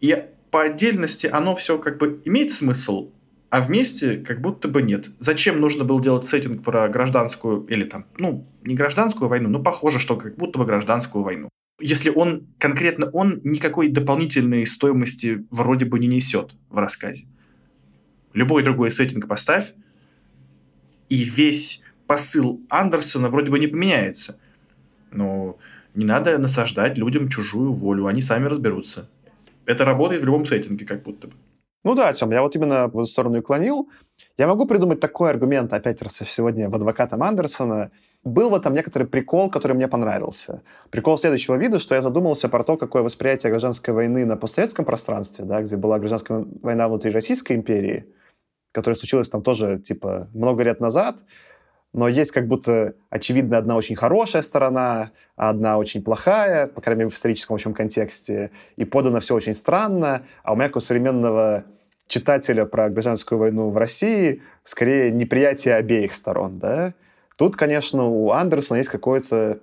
[0.02, 3.10] И по отдельности оно все как бы имеет смысл,
[3.48, 5.06] а вместе как будто бы нет.
[5.18, 9.98] Зачем нужно было делать сеттинг про гражданскую, или там, ну, не гражданскую войну, но похоже,
[9.98, 11.48] что как будто бы гражданскую войну.
[11.80, 17.24] Если он, конкретно он, никакой дополнительной стоимости вроде бы не несет в рассказе.
[18.36, 19.72] Любой другой сеттинг поставь,
[21.08, 24.38] и весь посыл Андерсона вроде бы не поменяется.
[25.10, 25.56] Но
[25.94, 29.08] не надо насаждать людям чужую волю, они сами разберутся.
[29.64, 31.32] Это работает в любом сеттинге, как будто бы.
[31.82, 33.88] Ну да, Тем, я вот именно в эту сторону и клонил.
[34.36, 37.90] Я могу придумать такой аргумент, опять раз сегодня в адвокатом Андерсона.
[38.22, 40.60] Был в этом некоторый прикол, который мне понравился.
[40.90, 45.46] Прикол следующего вида, что я задумался про то, какое восприятие гражданской войны на постсоветском пространстве,
[45.46, 48.04] да, где была гражданская война внутри Российской империи,
[48.72, 51.24] которая случилась там тоже, типа, много лет назад,
[51.92, 57.00] но есть как будто, очевидно, одна очень хорошая сторона, а одна очень плохая, по крайней
[57.00, 60.80] мере, в историческом общем контексте, и подано все очень странно, а у меня, как у
[60.80, 61.64] современного
[62.06, 66.92] читателя про гражданскую войну в России, скорее неприятие обеих сторон, да.
[67.38, 69.60] Тут, конечно, у Андерсона есть какой-то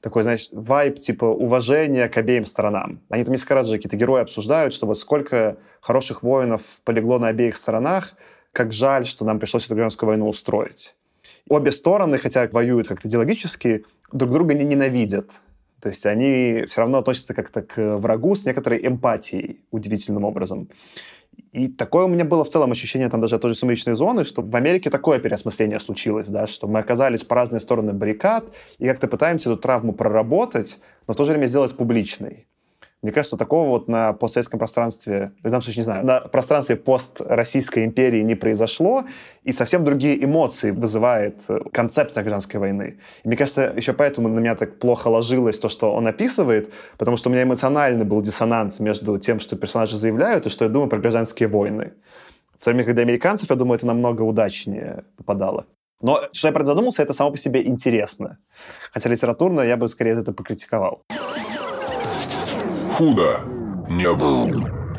[0.00, 3.00] такой, знаешь, вайб типа уважения к обеим сторонам.
[3.08, 7.28] Они там несколько раз же какие-то герои обсуждают, что вот сколько хороших воинов полегло на
[7.28, 8.12] обеих сторонах,
[8.56, 10.94] как жаль, что нам пришлось эту гражданскую войну устроить.
[11.48, 15.30] Обе стороны, хотя воюют как-то идеологически, друг друга не ненавидят.
[15.82, 20.68] То есть они все равно относятся как-то к врагу с некоторой эмпатией удивительным образом.
[21.52, 24.40] И такое у меня было в целом ощущение там даже той же «Сумеречной зоны», что
[24.40, 28.44] в Америке такое переосмысление случилось, да, что мы оказались по разные стороны баррикад
[28.78, 32.46] и как-то пытаемся эту травму проработать, но в то же время сделать публичной.
[33.02, 37.84] Мне кажется, такого вот на постсоветском пространстве, в данном случае, не знаю, на пространстве пост-Российской
[37.84, 39.04] империи не произошло,
[39.44, 42.98] и совсем другие эмоции вызывает э, концепция гражданской войны.
[43.22, 47.18] И мне кажется, еще поэтому на меня так плохо ложилось то, что он описывает, потому
[47.18, 50.88] что у меня эмоциональный был диссонанс между тем, что персонажи заявляют, и что я думаю
[50.88, 51.92] про гражданские войны.
[52.58, 55.66] В то время, когда американцев, я думаю, это намного удачнее попадало.
[56.00, 58.38] Но что я про задумался, это само по себе интересно.
[58.92, 61.02] Хотя литературно я бы скорее это покритиковал
[62.96, 63.40] худо
[63.90, 64.96] не было.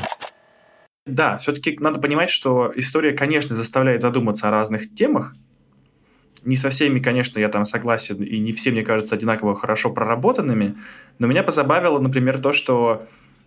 [1.04, 5.34] Да, все-таки надо понимать, что история, конечно, заставляет задуматься о разных темах.
[6.44, 10.76] Не со всеми, конечно, я там согласен, и не все, мне кажется, одинаково хорошо проработанными.
[11.18, 13.04] Но меня позабавило, например, то, что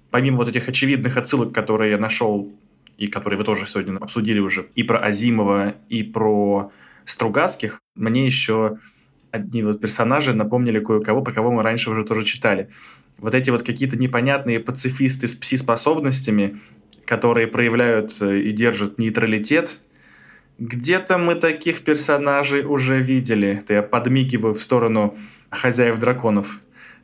[0.10, 2.52] помимо вот этих очевидных отсылок, которые я нашел,
[2.98, 6.72] и которые вы тоже сегодня обсудили уже, и про Азимова, и про
[7.06, 8.80] Стругацких, мне еще
[9.32, 12.70] одни вот персонажи напомнили кое-кого, про кого мы раньше уже тоже читали
[13.22, 16.60] вот эти вот какие-то непонятные пацифисты с пси-способностями,
[17.06, 19.80] которые проявляют э, и держат нейтралитет,
[20.58, 23.60] где-то мы таких персонажей уже видели.
[23.60, 25.16] Это я подмигиваю в сторону
[25.50, 26.60] хозяев драконов.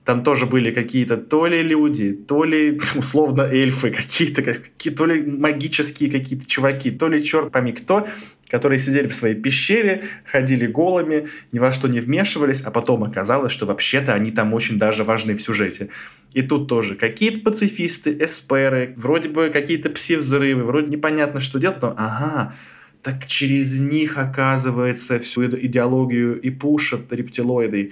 [0.07, 5.21] Там тоже были какие-то то ли люди, то ли условно эльфы, какие-то, какие, то ли
[5.21, 8.07] магические какие-то чуваки, то ли черт пойми кто,
[8.47, 13.51] которые сидели в своей пещере, ходили голыми, ни во что не вмешивались, а потом оказалось,
[13.51, 15.89] что вообще-то они там очень даже важны в сюжете.
[16.31, 21.95] И тут тоже какие-то пацифисты, эсперы, вроде бы какие-то пси-взрывы, вроде непонятно, что делать, потом,
[21.97, 22.53] ага,
[23.01, 27.91] так через них, оказывается, всю эту идеологию и пушат рептилоиды.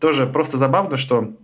[0.00, 1.34] Тоже просто забавно, что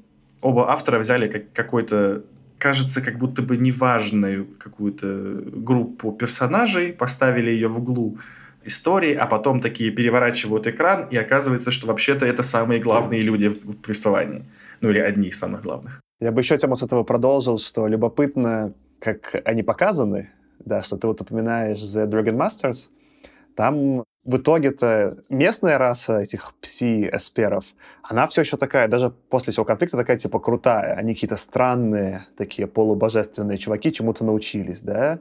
[0.40, 2.24] оба автора взяли как какой-то
[2.58, 5.06] кажется, как будто бы неважную какую-то
[5.52, 8.16] группу персонажей, поставили ее в углу
[8.64, 13.76] истории, а потом такие переворачивают экран, и оказывается, что вообще-то это самые главные люди в
[13.76, 14.44] повествовании.
[14.80, 16.00] Ну или одни из самых главных.
[16.20, 20.30] Я бы еще тему с этого продолжил, что любопытно, как они показаны,
[20.64, 22.88] да, что ты вот упоминаешь The Dragon Masters,
[23.56, 27.64] там в итоге-то местная раса этих пси-эсперов,
[28.02, 30.94] она все еще такая, даже после всего конфликта, такая типа крутая.
[30.94, 35.18] Они какие-то странные, такие полубожественные чуваки чему-то научились, да.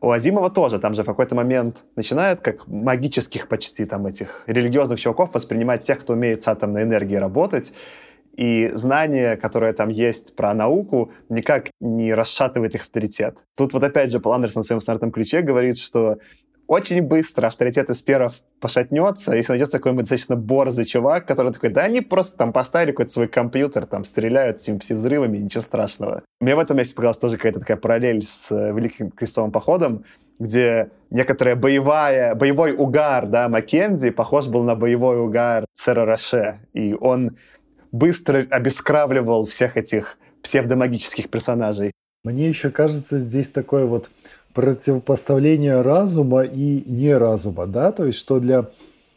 [0.00, 4.98] У Азимова тоже, там же в какой-то момент начинают как магических почти там этих религиозных
[4.98, 7.74] чуваков воспринимать тех, кто умеет с атомной энергией работать,
[8.34, 13.36] и знание, которое там есть про науку, никак не расшатывает их авторитет.
[13.56, 16.18] Тут вот опять же Пол в своем стандартном ключе говорит, что
[16.70, 22.00] очень быстро авторитет эсперов пошатнется, если найдется какой-нибудь достаточно борзый чувак, который такой, да они
[22.00, 26.22] просто там поставили какой-то свой компьютер, там стреляют этими пси-взрывами, ничего страшного.
[26.40, 30.04] Мне в этом месте показалась тоже какая-то такая параллель с э, Великим Крестовым Походом,
[30.38, 36.94] где некоторая боевая, боевой угар, да, Маккензи похож был на боевой угар сэра Роше, и
[36.94, 37.36] он
[37.90, 41.90] быстро обескравливал всех этих псевдомагических персонажей.
[42.22, 44.10] Мне еще кажется, здесь такой вот
[44.54, 48.66] противопоставление разума и неразума, да, то есть что для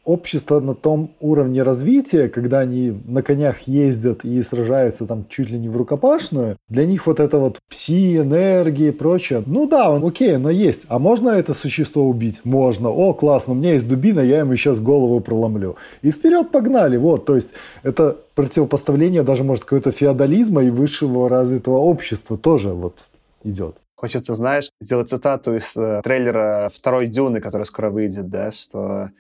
[0.06, 5.58] общества на том уровне развития, когда они на конях ездят и сражаются там чуть ли
[5.58, 10.06] не в рукопашную, для них вот это вот пси, энергии и прочее, ну да, он
[10.06, 10.84] окей, но есть.
[10.88, 12.42] А можно это существо убить?
[12.44, 12.90] Можно.
[12.90, 15.78] О, классно, у меня есть дубина, я ему сейчас голову проломлю.
[16.02, 17.50] И вперед погнали, вот, то есть
[17.84, 23.08] это противопоставление даже, может, какого-то феодализма и высшего развитого общества тоже вот
[23.44, 23.78] идет.
[24.04, 29.12] Хочется, знаешь, сделать цитату из э, трейлера второй Дюны, который скоро выйдет, да, что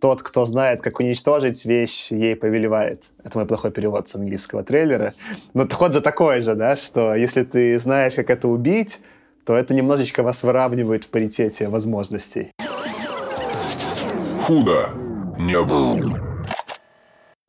[0.00, 3.02] тот, кто знает, как уничтожить вещь, ей повелевает.
[3.22, 5.12] Это мой плохой перевод с английского трейлера.
[5.52, 9.00] Но ход же такой же, да, что если ты знаешь, как это убить,
[9.44, 12.50] то это немножечко вас выравнивает в паритете возможностей.
[14.40, 14.88] Худо
[15.38, 16.16] не был.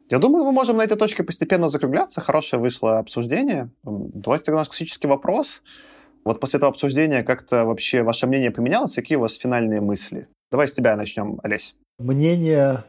[0.09, 2.19] Я думаю, мы можем на этой точке постепенно закругляться.
[2.19, 3.69] Хорошее вышло обсуждение.
[3.81, 5.63] Давайте тогда наш классический вопрос.
[6.23, 8.93] Вот после этого обсуждения как-то вообще ваше мнение поменялось?
[8.93, 10.27] Какие у вас финальные мысли?
[10.51, 11.75] Давай с тебя начнем, Олесь.
[11.99, 12.83] Мнение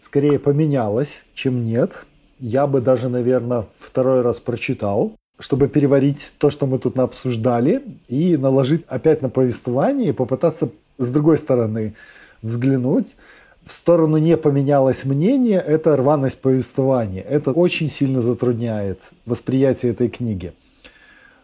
[0.00, 1.92] скорее поменялось, чем нет.
[2.38, 8.36] Я бы даже, наверное, второй раз прочитал, чтобы переварить то, что мы тут обсуждали, и
[8.36, 11.94] наложить опять на повествование и попытаться с другой стороны
[12.42, 13.16] взглянуть.
[13.64, 17.22] В сторону не поменялось мнение, это рваность повествования.
[17.22, 20.52] Это очень сильно затрудняет восприятие этой книги.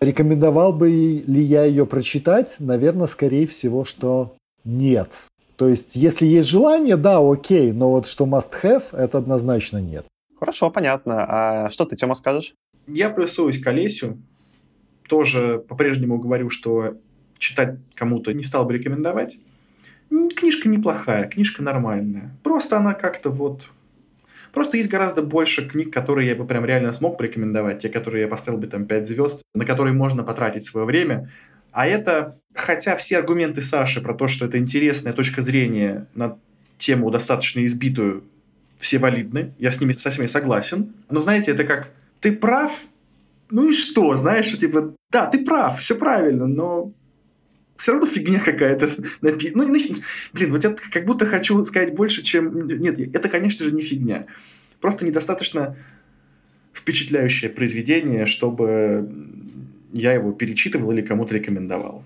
[0.02, 2.56] Рекомендовал бы ли я ее прочитать?
[2.58, 4.34] Наверное, скорее всего, что
[4.64, 5.12] нет.
[5.54, 10.04] То есть, если есть желание, да, окей, но вот что must have, это однозначно нет.
[10.40, 11.24] Хорошо, понятно.
[11.28, 12.52] А что ты, Тёма, скажешь?
[12.88, 14.18] Я плюсуюсь к Олесю.
[15.08, 16.96] Тоже по-прежнему говорю, что
[17.38, 19.38] читать кому-то не стал бы рекомендовать.
[20.08, 22.36] Книжка неплохая, книжка нормальная.
[22.42, 23.68] Просто она как-то вот...
[24.52, 27.78] Просто есть гораздо больше книг, которые я бы прям реально смог порекомендовать.
[27.78, 31.30] Те, которые я поставил бы там 5 звезд, на которые можно потратить свое время.
[31.72, 36.36] А это, хотя все аргументы Саши про то, что это интересная точка зрения на
[36.78, 38.24] тему достаточно избитую,
[38.76, 40.92] все валидны, я с ними со всеми согласен.
[41.08, 42.72] Но знаете, это как ты прав,
[43.50, 46.92] ну и что, знаешь, типа, да, ты прав, все правильно, но
[47.82, 48.86] все равно фигня какая-то.
[49.22, 49.66] Ну, ну,
[50.32, 52.68] блин, вот я как будто хочу сказать больше, чем...
[52.68, 54.26] Нет, это, конечно же, не фигня.
[54.80, 55.76] Просто недостаточно
[56.72, 59.10] впечатляющее произведение, чтобы
[59.92, 62.04] я его перечитывал или кому-то рекомендовал.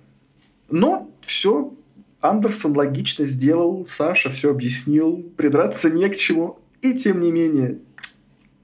[0.70, 1.74] Но все
[2.22, 6.58] Андерсон логично сделал, Саша все объяснил, придраться не к чему.
[6.80, 7.80] И тем не менее,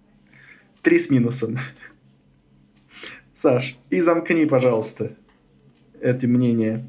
[0.81, 1.59] три с минусом.
[3.35, 5.15] Саш, и замкни, пожалуйста,
[6.01, 6.87] это мнение.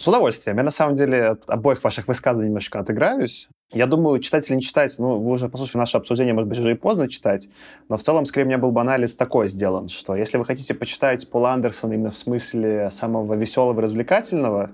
[0.00, 0.56] С удовольствием.
[0.56, 3.50] Я на самом деле от обоих ваших высказываний немножко отыграюсь.
[3.70, 6.70] Я думаю, читать или не читать, ну, вы уже послушали наше обсуждение, может быть, уже
[6.70, 7.50] и поздно читать,
[7.90, 10.72] но в целом, скорее, у меня был бы анализ такой сделан, что если вы хотите
[10.72, 14.70] почитать Пола Андерсона именно в смысле самого веселого развлекательного,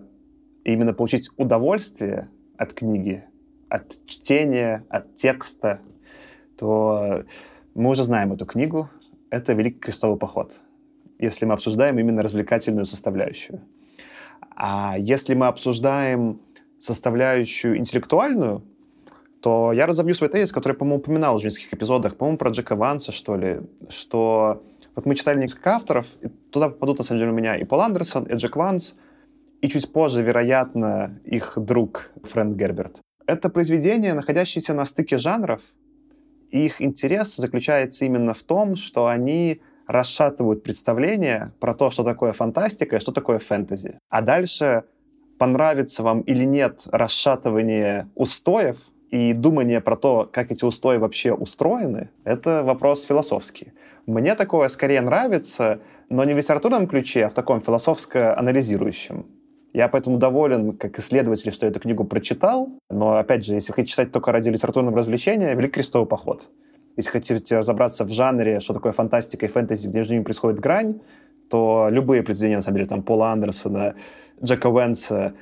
[0.63, 3.25] и именно получить удовольствие от книги,
[3.69, 5.81] от чтения, от текста,
[6.57, 7.25] то
[7.75, 8.89] мы уже знаем эту книгу.
[9.31, 10.57] Это «Великий крестовый поход»,
[11.19, 13.61] если мы обсуждаем именно развлекательную составляющую.
[14.57, 16.41] А если мы обсуждаем
[16.79, 18.65] составляющую интеллектуальную,
[19.43, 23.13] то я разобью свой тезис, который, по-моему, упоминал в нескольких эпизодах, по-моему, про Джека Ванса,
[23.13, 27.35] что ли, что вот мы читали несколько авторов, и туда попадут, на самом деле, у
[27.35, 28.97] меня и Пол Андерсон, и Джек Ванс,
[29.61, 33.01] и чуть позже, вероятно, их друг Фрэнд Герберт.
[33.27, 35.61] Это произведения, находящиеся на стыке жанров,
[36.51, 42.33] и их интерес заключается именно в том, что они расшатывают представление про то, что такое
[42.33, 43.99] фантастика и что такое фэнтези.
[44.09, 44.85] А дальше
[45.39, 48.79] понравится вам или нет расшатывание устоев
[49.11, 53.73] и думание про то, как эти устои вообще устроены, это вопрос философский.
[54.07, 59.27] Мне такое скорее нравится, но не в литературном ключе, а в таком философско-анализирующем.
[59.73, 62.71] Я поэтому доволен, как исследователь, что эту книгу прочитал.
[62.89, 66.49] Но, опять же, если хотите читать только ради литературного развлечения, «Великий крестовый поход».
[66.97, 71.01] Если хотите разобраться в жанре, что такое фантастика и фэнтези, где между ними происходит грань,
[71.51, 73.95] то любые произведения, на самом деле, там, Пола Андерсона,
[74.43, 75.35] Джека Венса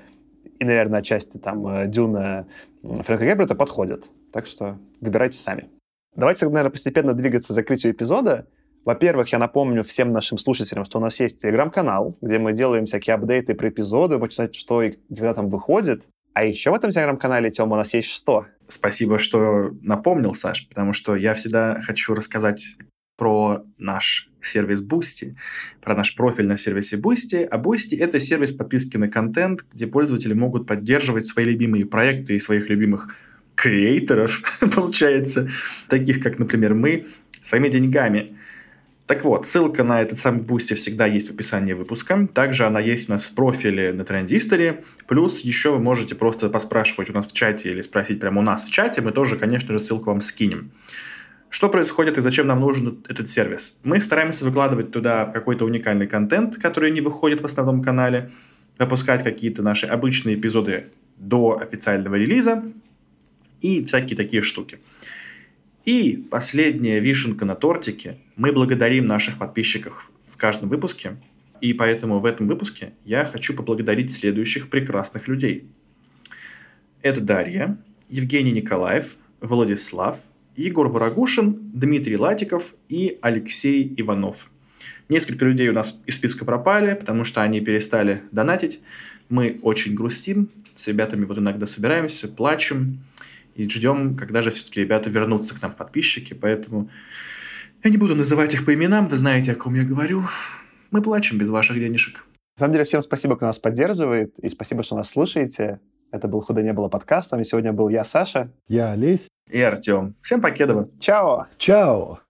[0.59, 2.47] и, наверное, отчасти там э, Дюна
[2.83, 4.11] Фрэнка Гебберта подходят.
[4.33, 5.69] Так что выбирайте сами.
[6.15, 8.47] Давайте, наверное, постепенно двигаться к закрытию эпизода.
[8.85, 13.15] Во-первых, я напомню всем нашим слушателям, что у нас есть телеграм-канал, где мы делаем всякие
[13.15, 16.05] апдейты про эпизоды, можете знать, что и когда там выходит.
[16.35, 18.47] А еще в этом телеграм-канале, Тёма, у нас есть что?
[18.67, 22.77] Спасибо, что напомнил, Саш, потому что я всегда хочу рассказать
[23.17, 25.35] про наш сервис Boosty,
[25.81, 27.45] про наш профиль на сервисе Boosty.
[27.45, 32.41] А Boosty— это сервис подписки на контент, где пользователи могут поддерживать свои любимые проекты и
[32.41, 33.15] своих любимых
[33.55, 34.43] креаторов,
[34.75, 35.49] получается,
[35.89, 37.07] таких как, например, мы,
[37.41, 38.37] своими деньгами.
[39.07, 42.27] Так вот, ссылка на этот самый Boosty всегда есть в описании выпуска.
[42.33, 44.83] Также она есть у нас в профиле на Транзисторе.
[45.07, 48.65] Плюс еще вы можете просто поспрашивать у нас в чате или спросить прямо у нас
[48.65, 49.03] в чате.
[49.03, 50.71] Мы тоже, конечно же, ссылку вам скинем.
[51.51, 53.79] Что происходит и зачем нам нужен этот сервис?
[53.85, 58.31] Мы стараемся выкладывать туда какой-то уникальный контент, который не выходит в основном канале,
[58.79, 60.87] выпускать какие-то наши обычные эпизоды
[61.19, 62.65] до официального релиза
[63.61, 64.81] и всякие такие штуки.
[65.85, 68.17] И последняя вишенка на тортике.
[68.37, 71.17] Мы благодарим наших подписчиков в каждом выпуске.
[71.61, 75.67] И поэтому в этом выпуске я хочу поблагодарить следующих прекрасных людей.
[77.03, 77.77] Это Дарья,
[78.09, 80.19] Евгений Николаев, Владислав,
[80.57, 84.51] Егор Ворогушин, Дмитрий Латиков и Алексей Иванов.
[85.11, 88.81] Несколько людей у нас из списка пропали, потому что они перестали донатить.
[89.29, 93.01] Мы очень грустим, с ребятами вот иногда собираемся, плачем
[93.55, 96.91] и ждем, когда же все-таки ребята вернутся к нам в подписчики, поэтому
[97.83, 100.23] я не буду называть их по именам, вы знаете, о ком я говорю.
[100.91, 102.25] Мы плачем без ваших денежек.
[102.57, 105.81] На самом деле, всем спасибо, кто нас поддерживает, и спасибо, что нас слушаете.
[106.13, 107.29] Это был «Худо не было» подкаст.
[107.29, 108.49] С вами сегодня был я, Саша.
[108.69, 109.27] Я Олесь.
[109.51, 110.15] И Артем.
[110.23, 110.89] Всем покедово.
[111.01, 111.49] Чао!
[111.59, 112.21] Чао!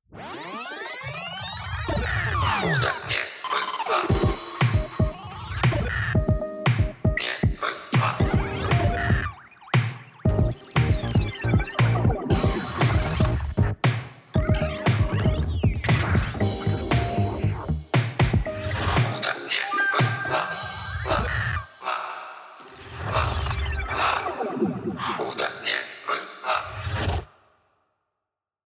[2.60, 3.23] Худо не